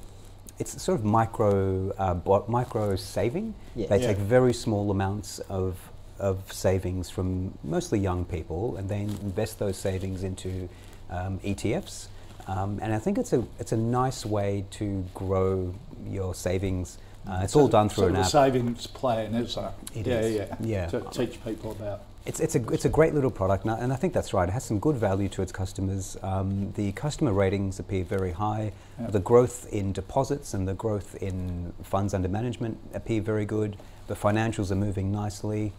[0.59, 3.55] it's sort of micro uh, micro saving.
[3.75, 3.89] Yeah.
[3.89, 4.09] They yeah.
[4.09, 5.77] take very small amounts of
[6.19, 10.69] of savings from mostly young people, and they invest those savings into
[11.11, 12.09] um, ETFs.
[12.47, 15.75] Um, and I think it's a it's a nice way to grow
[16.07, 16.99] your savings.
[17.29, 18.27] Uh, it's so all done through an app.
[18.27, 19.65] savings plan, is it?
[19.95, 20.35] it yeah, is.
[20.35, 20.87] yeah, yeah.
[20.87, 23.93] To teach people about It's, it's, a, it's a great little product, and I, and
[23.93, 24.49] I think that's right.
[24.49, 26.17] It has some good value to its customers.
[26.23, 28.73] Um, the customer ratings appear very high.
[28.99, 33.77] The growth in deposits and the growth in funds under management appear very good.
[34.07, 35.73] The financials are moving nicely.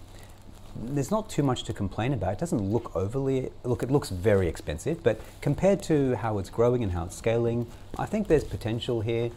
[0.75, 2.33] There's not too much to complain about.
[2.33, 6.83] It doesn't look overly, look, it looks very expensive, but compared to how it's growing
[6.83, 7.67] and how it's scaling,
[7.97, 9.31] I think there's potential here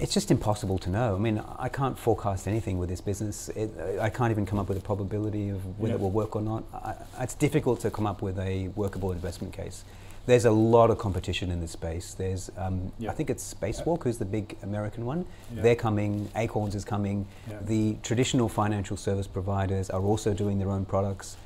[0.00, 1.14] it's just impossible to know.
[1.14, 3.50] I mean, I can't forecast anything with this business.
[3.50, 5.98] It, I can't even come up with a probability of whether Yeah.
[5.98, 6.64] it will work or not.
[6.72, 9.84] I, it's difficult to come up with a workable investment case.
[10.30, 12.14] There's a lot of competition in this space.
[12.14, 13.10] There's, um, Yeah.
[13.10, 15.26] I think it's Spacewalk, who's the big American one.
[15.52, 15.62] Yeah.
[15.62, 16.28] They're coming.
[16.36, 17.26] Acorns is coming.
[17.48, 17.56] Yeah.
[17.62, 21.36] The traditional financial service providers are also doing their own products.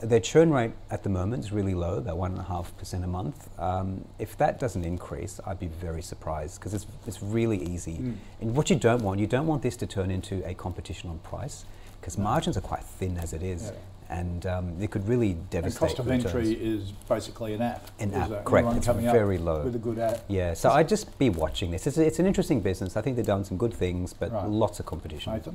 [0.00, 3.02] Their churn rate at the moment is really low, about one and a half percent
[3.02, 3.48] a month.
[3.58, 7.96] Um, if that doesn't increase, I'd be very surprised because it's, it's really easy.
[7.98, 8.14] Mm.
[8.40, 11.18] And what you don't want, you don't want this to turn into a competition on
[11.18, 11.64] price
[12.00, 13.72] because margins are quite thin as it is.
[14.12, 15.80] And um, it could really And devastate.
[15.80, 16.26] cost of returns.
[16.26, 17.90] entry is basically an app.
[17.98, 18.64] An app, that correct.
[18.66, 19.64] anyone It's coming very low.
[19.64, 20.18] With a good app.
[20.28, 21.86] Yeah, so I'd just be watching this.
[21.86, 22.96] It's, a, it's an interesting business.
[22.96, 24.46] I think they've done some good things, but Right.
[24.48, 25.32] lots of competition.
[25.32, 25.54] Mathan?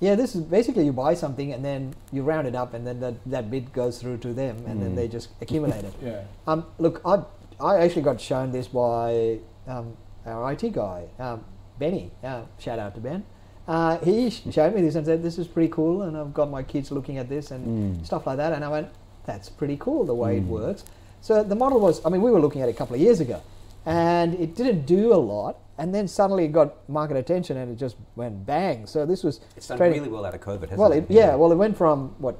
[0.00, 2.98] Yeah, this is basically you buy something and then you round it up and then
[3.00, 5.94] that, that bit goes through to them and then they just accumulate it.
[6.02, 6.22] Yeah.
[6.48, 7.22] Um, look, I,
[7.60, 9.38] I actually got shown this by
[9.68, 9.96] um,
[10.26, 11.44] our IT guy, um,
[11.78, 12.10] Benny.
[12.24, 13.24] Uh, shout out to Ben.
[13.68, 16.62] Uh, he showed me this and said, "This is pretty cool," and I've got my
[16.62, 18.52] kids looking at this and stuff like that.
[18.52, 18.88] And I went,
[19.24, 20.84] "That's pretty cool the way it works."
[21.20, 23.20] So the model was, I mean, we were looking at it a couple of years
[23.20, 23.40] ago,
[23.86, 25.58] and it didn't do a lot.
[25.78, 28.86] And then suddenly it got market attention and it just went bang.
[28.86, 31.04] So this was It's done trading- really well out of COVID, hasn't well, it?
[31.04, 32.36] it, yeah, well, it went from what,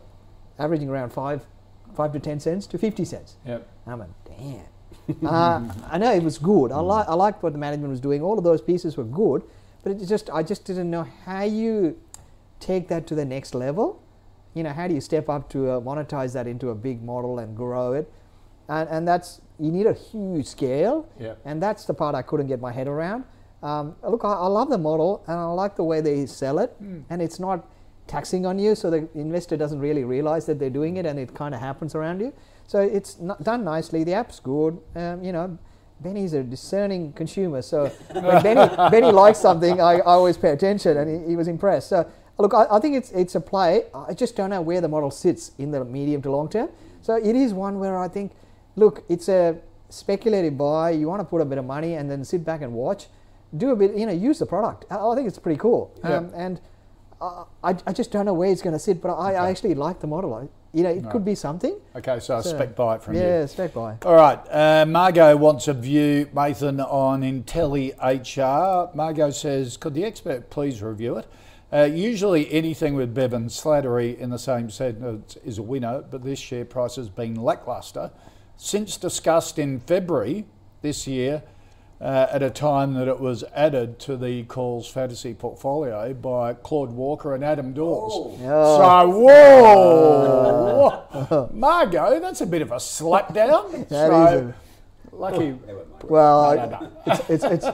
[0.59, 1.45] averaging around five,
[1.97, 3.37] five to ten cents to fifty cents.
[3.47, 3.66] Yep.
[3.87, 5.27] I'm like, damn.
[5.27, 6.70] uh, I know it was good.
[6.73, 8.23] I like I liked what the management was doing.
[8.23, 9.43] All of those pieces were good,
[9.83, 11.99] but it just I just didn't know how you
[12.61, 14.03] take that to the next level.
[14.55, 17.39] You know, how do you step up to uh, monetize that into a big model
[17.39, 18.11] and grow it?
[18.68, 21.09] And and that's you need a huge scale.
[21.18, 21.41] Yep.
[21.45, 23.24] And that's the part I couldn't get my head around.
[23.62, 26.74] Um, look, I, I love the model and I like the way they sell it,
[27.11, 27.64] and it's not
[28.09, 31.33] taxing on you, so the investor doesn't really realize that they're doing it, and it
[31.35, 32.33] kind of happens around you.
[32.66, 34.03] So it's not done nicely.
[34.03, 34.80] The app's good.
[34.97, 35.59] Um, you know,
[36.03, 40.96] Benny's a discerning consumer, so when Benny, Benny likes something, I, I always pay attention,
[40.96, 41.88] and he, he was impressed.
[41.88, 43.84] So look, I, I think it's it's a play.
[43.94, 46.68] I just don't know where the model sits in the medium to long term.
[47.03, 48.32] So it is one where I think,
[48.76, 49.57] look, it's a
[49.88, 50.90] speculative buy.
[50.90, 53.07] You want to put a bit of money and then sit back and watch.
[53.57, 54.86] Do a bit, you know, use the product.
[54.90, 55.92] I, I think it's pretty cool.
[56.03, 56.16] Yeah.
[56.16, 56.61] Um, and
[57.20, 60.00] I, I just don't know where it's going to sit, but I, I actually like
[60.00, 60.50] the model.
[60.75, 61.77] You know, it could be something.
[61.95, 63.20] Okay, so a So- spec buy it from you.
[63.20, 63.97] yeah, spec buy.
[64.07, 68.95] All right, uh, Margot wants a view, Mathan, on IntelliHR.
[68.95, 71.27] Margot says, could the expert please review it?
[71.73, 76.39] Uh, usually anything with Bevan Slattery in the same sentence is a winner, but this
[76.39, 78.11] share price has been lacklustre.
[78.57, 80.47] Since discussed in February
[80.83, 81.43] this year,
[82.03, 86.90] uh, at a time that it was added to the Calls Fantasy portfolio by Claude
[86.90, 88.38] Walker and Adam Dawes.
[88.40, 89.09] So,
[89.86, 91.48] whoa!
[91.53, 93.70] Margot, that's a bit of a slap down.
[93.88, 94.55] That so, is a-
[95.16, 95.53] lucky.
[96.05, 96.90] Well, No, no, no.
[97.07, 97.66] it's it's it's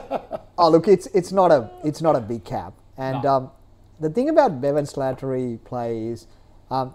[0.57, 3.29] oh look, it's it's not a it's not a big cap, and No.
[3.35, 3.51] um,
[3.99, 6.27] the thing about Bevan Slattery play is,
[6.69, 6.93] um,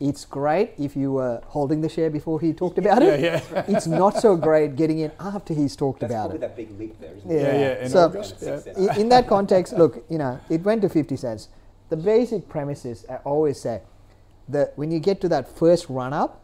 [0.00, 3.20] it's great if you were holding the share before he talked about it.
[3.20, 3.64] Yeah, yeah.
[3.68, 6.40] it's not so great getting in after he's talked about it.
[6.40, 8.60] that big leap there, isn't Yeah, Yeah, yeah, in so August, yeah.
[8.76, 11.48] in, in that context, look, you know, it went to 50 cents.
[11.88, 13.82] The basic premise is, I always say,
[14.48, 16.42] that when you get to that first run up,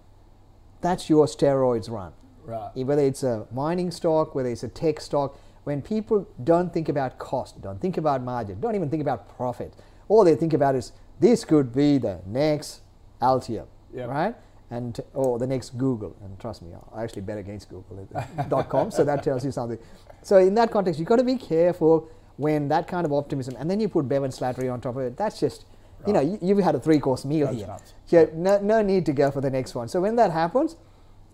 [0.81, 2.13] that's your steroids run.
[2.45, 2.71] Right.
[2.75, 7.19] Whether it's a mining stock, whether it's a tech stock, when people don't think about
[7.19, 9.73] cost, don't think about margin, don't even think about profit,
[10.09, 12.81] all they think about is this could be the next
[13.25, 14.09] Altium, Yep.
[14.09, 14.35] right?
[14.71, 16.17] And or the next Google.
[16.25, 18.09] And trust me, I actually bet against Google
[18.49, 19.79] dot com, so that tells you something.
[20.23, 23.71] So in that context, you've got to be careful when that kind of optimism, and
[23.71, 25.17] then you put Bevan Slattery on top of it.
[25.17, 25.67] That's just,
[26.07, 27.67] you know, you, you've had a three-course meal That's here.
[27.69, 27.95] nuts.
[28.09, 29.87] Yeah, no, no need to go for the next one.
[29.89, 30.75] So when that happens,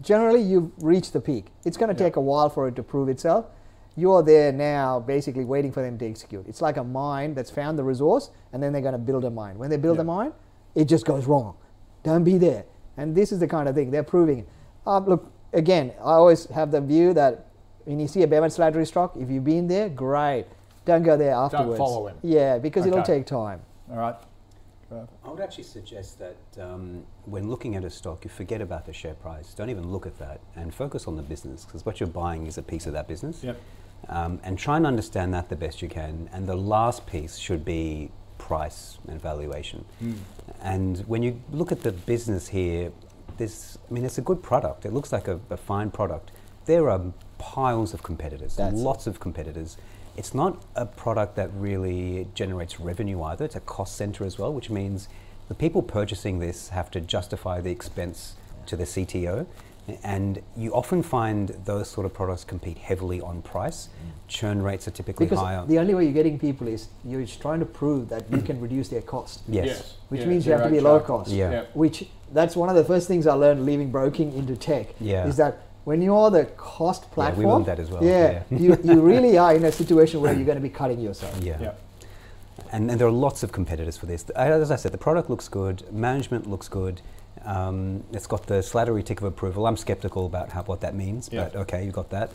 [0.02, 1.46] generally you've reached the peak.
[1.64, 3.46] It's going to take a while for it to prove itself.
[3.96, 6.44] You're there now, basically waiting for them to execute.
[6.46, 9.30] It's like a mine that's found the resource, and then they're going to build a
[9.30, 9.56] mine.
[9.58, 10.32] When they build a mine,
[10.74, 11.56] it just goes wrong.
[12.02, 12.64] Don't be there.
[12.96, 14.40] And this is the kind of thing they're proving.
[14.40, 14.48] it.
[14.86, 17.46] Um, look, again, I always have the view that
[17.84, 20.46] when you see a Bevan Slattery stock, if you've been there, great.
[20.84, 21.70] Don't go there afterwards.
[21.70, 22.16] Don't follow him.
[22.22, 23.60] Yeah, because it'll take time.
[23.90, 24.14] All right.
[25.24, 28.92] I would actually suggest that um, when looking at a stock, you forget about the
[28.92, 29.54] share price.
[29.54, 32.58] Don't even look at that and focus on the business because what you're buying is
[32.58, 33.44] a piece of that business.
[33.44, 33.60] Yep.
[34.08, 36.28] Um, and try and understand that the best you can.
[36.32, 38.10] And the last piece should be
[38.50, 39.84] price and valuation.
[40.00, 40.14] Hmm.
[40.60, 42.90] And when you look at the business here,
[43.38, 44.84] there's, I mean, it's a good product.
[44.84, 46.32] It looks like a, a fine product.
[46.66, 47.00] There are
[47.38, 48.88] piles of competitors, That's it.
[48.90, 49.76] lots of competitors.
[50.16, 53.44] It's not a product that really generates revenue either.
[53.44, 55.08] It's a cost center as well, which means
[55.46, 58.34] the people purchasing this have to justify the expense
[58.66, 59.46] to the CTO.
[60.02, 63.88] And you often find those sort of products compete heavily on price.
[63.88, 64.28] Mm.
[64.28, 65.64] Churn rates are typically Because higher.
[65.66, 68.46] the only way you're getting people is you're trying to prove that you mm.
[68.46, 69.42] can reduce their cost.
[69.48, 69.96] yes.
[70.08, 71.06] Which Yeah, means you have to be low charge.
[71.06, 71.30] cost.
[71.30, 71.50] Yeah.
[71.50, 71.64] Yeah.
[71.74, 74.94] Which that's one of the first things I learned leaving broking into tech.
[75.00, 75.26] Yeah.
[75.26, 78.58] Is that when you're the cost Yeah, we platform, learned that as well, Yeah, yeah.
[78.58, 81.36] you, you really are in a situation where you're going to be cutting yourself.
[81.42, 81.58] Yeah.
[81.60, 81.72] Yeah.
[82.72, 84.28] And, and there are lots of competitors for this.
[84.30, 87.00] As I said, the product looks good, management looks good.
[87.44, 89.66] Um, it's got the Slattery tick of approval.
[89.66, 91.44] I'm skeptical about how, what that means, Yeah.
[91.44, 92.30] but okay, you've got that.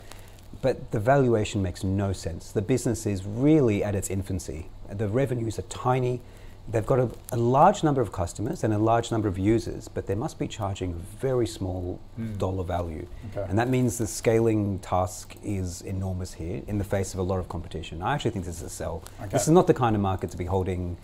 [0.62, 2.52] But the valuation makes no sense.
[2.52, 4.66] The business is really at its infancy.
[4.90, 6.20] The revenues are tiny.
[6.68, 10.06] They've got a, a large number of customers and a large number of users, but
[10.08, 12.00] they must be charging a very small
[12.38, 13.06] dollar value.
[13.30, 13.46] Okay.
[13.48, 17.38] And that means the scaling task is enormous here in the face of a lot
[17.38, 18.02] of competition.
[18.02, 19.04] I actually think this is a sell.
[19.20, 19.28] Okay.
[19.28, 20.96] This is not the kind of market to be holding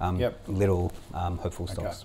[0.00, 0.40] um, Yep.
[0.46, 1.72] little um, hopeful Okay.
[1.74, 2.04] stocks.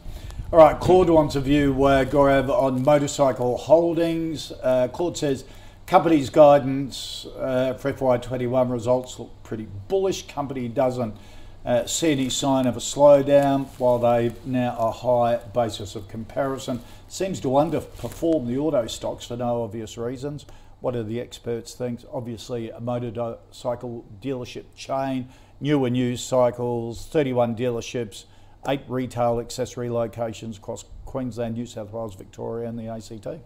[0.53, 4.51] All right, Claude wants a view, uh, Gaurav on motorcycle holdings.
[4.61, 5.45] Uh, Claude says
[5.87, 10.27] company's guidance uh, for FY21 results look pretty bullish.
[10.27, 11.15] Company doesn't
[11.65, 16.81] uh, see any sign of a slowdown while they now a high basis of comparison.
[17.07, 20.45] Seems to underperform the auto stocks for no obvious reasons.
[20.81, 22.01] What do the experts think?
[22.13, 25.29] Obviously, a motorcycle dealership chain,
[25.59, 28.25] new and used cycles, 31 dealerships,
[28.67, 33.41] eight retail accessory locations across Queensland, New South Wales, Victoria, and the ACT.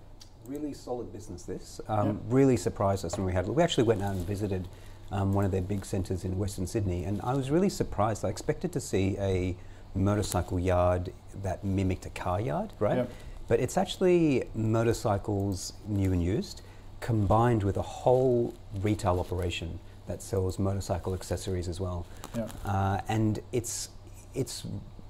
[0.45, 1.43] Really solid business.
[1.43, 3.47] This um, really surprised us when we had.
[3.47, 4.67] We actually went out and visited
[5.11, 8.23] um, one of their big centres in Western Sydney, and I was really surprised.
[8.23, 9.55] I expected to see a
[9.95, 11.11] motorcycle yard
[11.43, 12.97] that mimicked a car yard, right?
[12.97, 13.11] Yep.
[13.47, 16.61] But it's actually motorcycles, new and used,
[16.99, 22.05] combined with a whole retail operation that sells motorcycle accessories as well.
[22.35, 22.51] Yep.
[22.65, 23.89] Uh, and it's
[24.33, 24.65] it's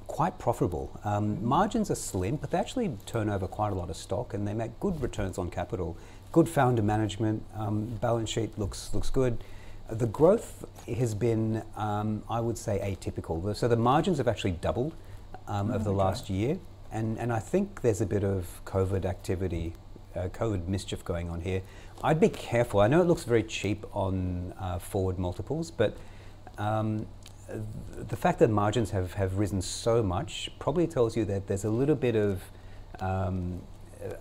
[0.08, 1.00] quite profitable.
[1.04, 4.48] Um, margins are slim, but they actually turn over quite a lot of stock, and
[4.48, 5.98] they make good returns on capital.
[6.32, 7.44] Good founder management.
[7.56, 9.44] Um, balance sheet looks looks good.
[9.90, 13.56] The growth has been, um, I would say, atypical.
[13.56, 14.94] So the margins have actually doubled
[15.48, 16.60] um, over the last year,
[16.92, 19.74] and and I think there's a bit of COVID activity,
[20.16, 21.62] uh, COVID mischief going on here.
[22.04, 22.80] I'd be careful.
[22.80, 25.98] I know it looks very cheap on uh, forward multiples, but
[26.58, 27.08] um,
[27.50, 31.70] the fact that margins have, have risen so much probably tells you that there's a
[31.70, 32.42] little bit of
[33.00, 33.62] um,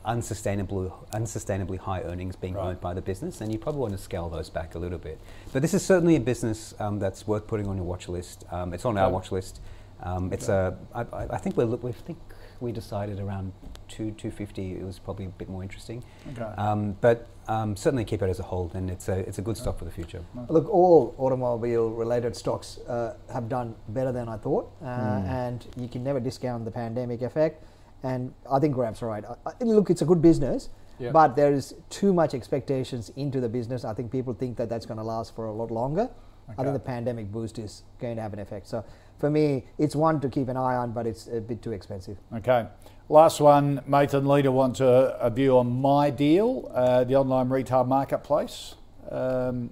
[0.05, 2.69] unsustainable, unsustainably high earnings being Right.
[2.71, 5.21] earned by the business, and you probably want to scale those back a little bit.
[5.53, 8.45] But this is certainly a business um, that's worth putting on your watch list.
[8.51, 9.61] Um, it's on our watch list.
[10.03, 10.77] Um, it's a.
[10.95, 12.19] I, I think we we think
[12.61, 13.53] we decided around
[13.89, 14.73] two two fifty.
[14.73, 16.05] It was probably a bit more interesting.
[16.33, 16.43] Okay.
[16.43, 19.57] Um, but um, certainly keep it as a hold, and it's a it's a good
[19.57, 20.23] stock for the future.
[20.49, 26.03] Look, all automobile-related stocks uh, have done better than I thought, uh, and you can
[26.03, 27.65] never discount the pandemic effect.
[28.03, 29.25] And I think Gaurav's right.
[29.25, 30.69] I, I, look, it's a good business,
[30.99, 31.13] Yeah.
[31.13, 33.85] but there is too much expectations into the business.
[33.85, 36.09] I think people think that that's going to last for a lot longer.
[36.49, 38.69] I think the pandemic boost is going to have an effect.
[38.69, 38.85] So
[39.19, 42.19] for me, it's one to keep an eye on, but it's a bit too expensive.
[42.35, 42.67] Okay.
[43.09, 48.75] Last one, Mathan Leader wants a, a view on MyDeal, uh, the online retail marketplace,
[49.11, 49.71] um,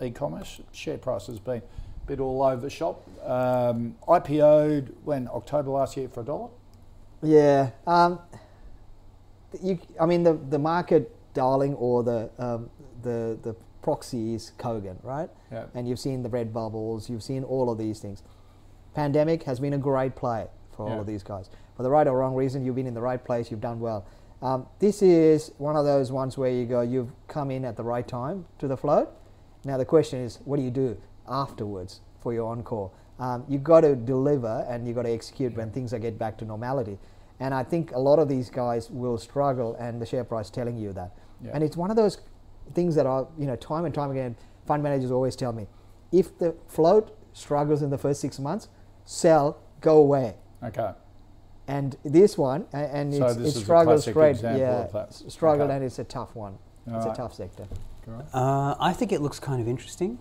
[0.00, 0.60] e-commerce.
[0.72, 3.06] Share price has been a bit all over the shop.
[3.24, 6.48] Um, IPO'd when October last year for a dollar.
[7.22, 7.70] Yeah.
[7.86, 8.18] Um,
[9.62, 12.70] you, I mean, the, the market darling or the, um,
[13.02, 15.30] the, the proxy is Kogan, right?
[15.50, 15.66] Yeah.
[15.74, 18.22] And you've seen the Redbubbles, you've seen all of these things.
[18.94, 21.50] Pandemic has been a great play for all of these guys.
[21.76, 24.06] For the right or wrong reason, you've been in the right place, you've done well.
[24.42, 27.82] Um, this is one of those ones where you go, you've come in at the
[27.84, 29.10] right time to the float.
[29.64, 30.96] Now the question is, what do you do
[31.28, 32.90] afterwards for your encore?
[33.18, 36.38] Um, you've got to deliver and you've got to execute when things are get back
[36.38, 36.98] to normality.
[37.38, 40.76] And I think a lot of these guys will struggle, and the share price telling
[40.76, 41.16] you that.
[41.42, 41.52] Yeah.
[41.54, 42.18] And it's one of those
[42.74, 44.36] things that are, you know, time and time again,
[44.66, 45.66] fund managers always tell me,
[46.12, 48.68] if the float struggles in the first six months,
[49.04, 50.34] sell, go away.
[50.62, 50.90] Okay.
[51.68, 54.42] And this one, a- and So it's, this it is struggles classic great.
[54.58, 55.08] Yeah, of that.
[55.08, 55.76] s- struggled, Okay.
[55.76, 56.58] and it's a tough one.
[56.86, 57.12] it's Alright.
[57.12, 57.66] a tough sector.
[58.34, 60.18] Uh, I think it looks kind of interesting.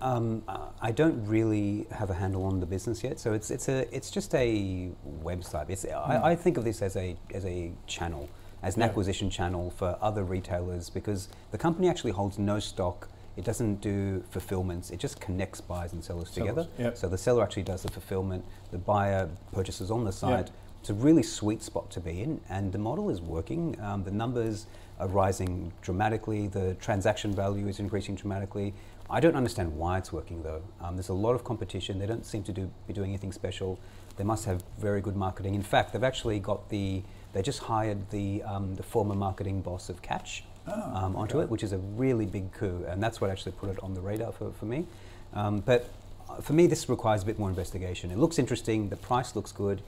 [0.00, 0.42] Um,
[0.80, 4.10] I don't really have a handle on the business yet, so it's it's a it's
[4.10, 4.90] just a
[5.22, 5.70] website.
[5.70, 8.28] It's, I, I think of this as a as a channel,
[8.62, 8.86] as an Yeah.
[8.88, 14.22] acquisition channel for other retailers because the company actually holds no stock It doesn't do
[14.28, 14.90] fulfillments.
[14.90, 16.68] It just connects buyers and sellers, together.
[16.78, 16.98] yep.
[16.98, 18.44] So the seller actually does the fulfillment.
[18.72, 20.50] The buyer purchases on the site.
[20.82, 23.80] It's a really sweet spot to be in, and the model is working.
[23.80, 24.66] Um, the numbers
[25.00, 26.46] are rising dramatically.
[26.46, 28.74] The transaction value is increasing dramatically.
[29.08, 30.60] I don't understand why it's working though.
[30.82, 31.98] Um, there's a lot of competition.
[32.00, 33.78] They don't seem to do, be doing anything special.
[34.18, 35.54] They must have very good marketing.
[35.54, 37.02] In fact, they've actually got the.
[37.32, 41.62] They just hired the um, the former marketing boss of Catch um, onto it, which
[41.62, 44.52] is a really big coup, and that's what actually put it on the radar for,
[44.52, 44.86] for me.
[45.34, 45.88] Um, but
[46.28, 48.10] uh, for me, this requires a bit more investigation.
[48.10, 48.88] It looks interesting.
[48.90, 49.80] The price looks good.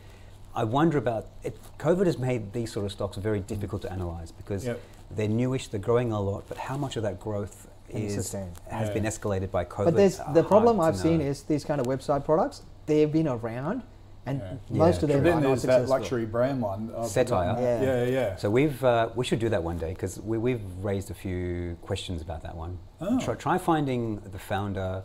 [0.55, 1.57] I wonder about it.
[1.79, 4.81] COVID has made these sort of stocks very difficult to analyze because Yep.
[5.11, 8.53] they're newish, they're growing a lot, but how much of that growth is sustained.
[8.69, 8.95] has Yeah.
[8.95, 9.85] been escalated by COVID?
[9.85, 12.63] But there's the problem I've seen is these kind of website products.
[12.87, 13.83] They've been around,
[14.27, 14.77] and Yeah.
[14.79, 15.89] most Yeah, of them Then are not there's that successful.
[15.99, 16.91] luxury brand one.
[16.97, 17.57] I've Cettire.
[17.61, 17.83] Yeah.
[17.83, 18.37] yeah, yeah.
[18.37, 21.77] So we've uh, we should do that one day because we, we've raised a few
[21.83, 22.79] questions about that one.
[23.01, 23.19] Oh.
[23.21, 25.03] Try, try finding the founder.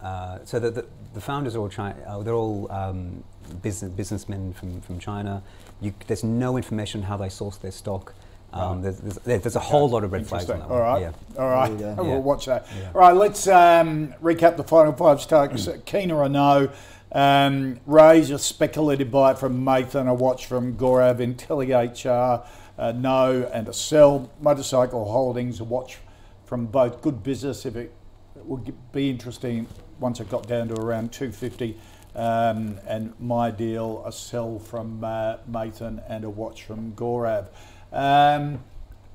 [0.00, 3.22] Uh, so the, the, the founders are all Chi- uh, they're all um,
[3.62, 5.42] business businessmen from, from China.
[5.80, 8.14] You, there's no information on how they source their stock.
[8.54, 10.78] Um, there's, there's, there's a whole lot of red flags on that one.
[10.78, 11.00] right.
[11.00, 11.12] Yeah.
[11.38, 11.72] All right.
[11.80, 11.94] Yeah.
[11.94, 12.66] We'll watch that.
[12.78, 12.90] Yeah.
[12.94, 13.14] All right.
[13.16, 15.68] Let's um, recap the final five stocks.
[15.86, 16.68] Keen or no.
[17.12, 22.46] Um, Raiz a speculative buy from Mathan, a watch from Gaurav, IntelliHR,
[22.78, 24.30] uh, no, and a sell.
[24.40, 25.98] Motorcycle Holdings, a watch
[26.46, 27.92] from both Good Business, if it
[28.36, 29.66] would be interesting
[30.00, 31.76] once it got down to around 250.
[32.14, 37.48] Um, and MyDeal, a sell from uh, Mathan and a watch from Gaurav.
[37.92, 38.62] Um,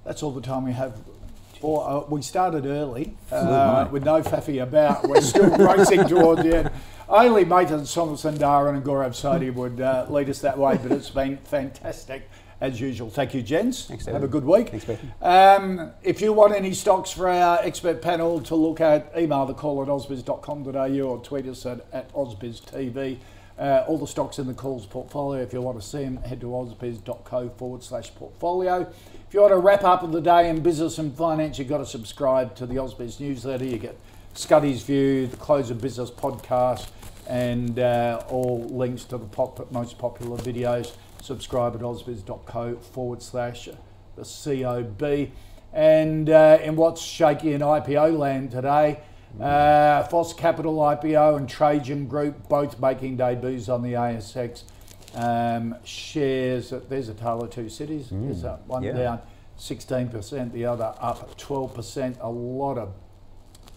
[0.04, 1.00] that's all the time we have.
[1.60, 5.08] For, uh, we started early uh, with no faffy about.
[5.08, 6.72] We're still racing towards the end.
[7.10, 11.38] Only Mathan, Somasundaram, and Gaurav Sodhi would uh, lead us that way, but it's been
[11.38, 12.30] fantastic
[12.60, 13.10] as usual.
[13.10, 13.86] Thank you, gents.
[13.86, 14.70] Thanks, Have a good week.
[14.70, 19.46] Thanks, Um, if you want any stocks for our expert panel to look at, email
[19.46, 23.18] the call at ausbiz.com.au or tweet us at, at ausbiztv.
[23.58, 26.40] Uh, all the stocks in the calls portfolio, if you want to see them, head
[26.42, 28.92] to ausbiz.co forward slash portfolio.
[29.28, 31.80] If you want a wrap up of the day in business and finance, you've got
[31.80, 33.66] to subscribe to the Ausbiz newsletter.
[33.66, 33.98] You get
[34.34, 36.88] Scuddy's View, the Close of Business podcast,
[37.28, 40.96] and uh, all links to the pop, most popular videos.
[41.22, 43.68] Subscribe at ausbiz.co forward slash
[44.16, 45.30] the COB.
[45.74, 49.02] And uh, in what's shaky in IPO land today,
[49.42, 54.64] uh, Fos Capital IPO and Trajan Group both making debuts on the ASX.
[55.18, 58.10] Um, shares, there's a tale of two cities.
[58.12, 58.92] There's uh, one yeah.
[58.92, 59.22] down
[59.58, 62.18] 16%, the other up 12%.
[62.22, 62.94] A lot of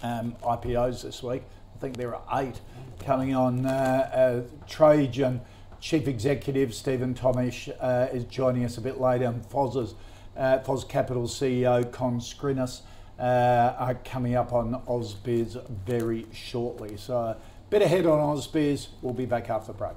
[0.02, 1.42] um, IPOs this week.
[1.74, 2.60] I think there are eight
[3.04, 3.64] coming on.
[3.64, 5.40] Uh, uh, Trajan
[5.80, 9.94] Chief Executive Stephen Tomisich uh, is joining us a bit later, and Fos's,
[10.36, 12.82] uh, Fos Capital CEO Con Scrinis
[13.18, 16.98] uh, are coming up on AusBiz very shortly.
[16.98, 17.36] So, a
[17.70, 18.88] bit ahead on AusBiz.
[19.00, 19.96] We'll be back after the break.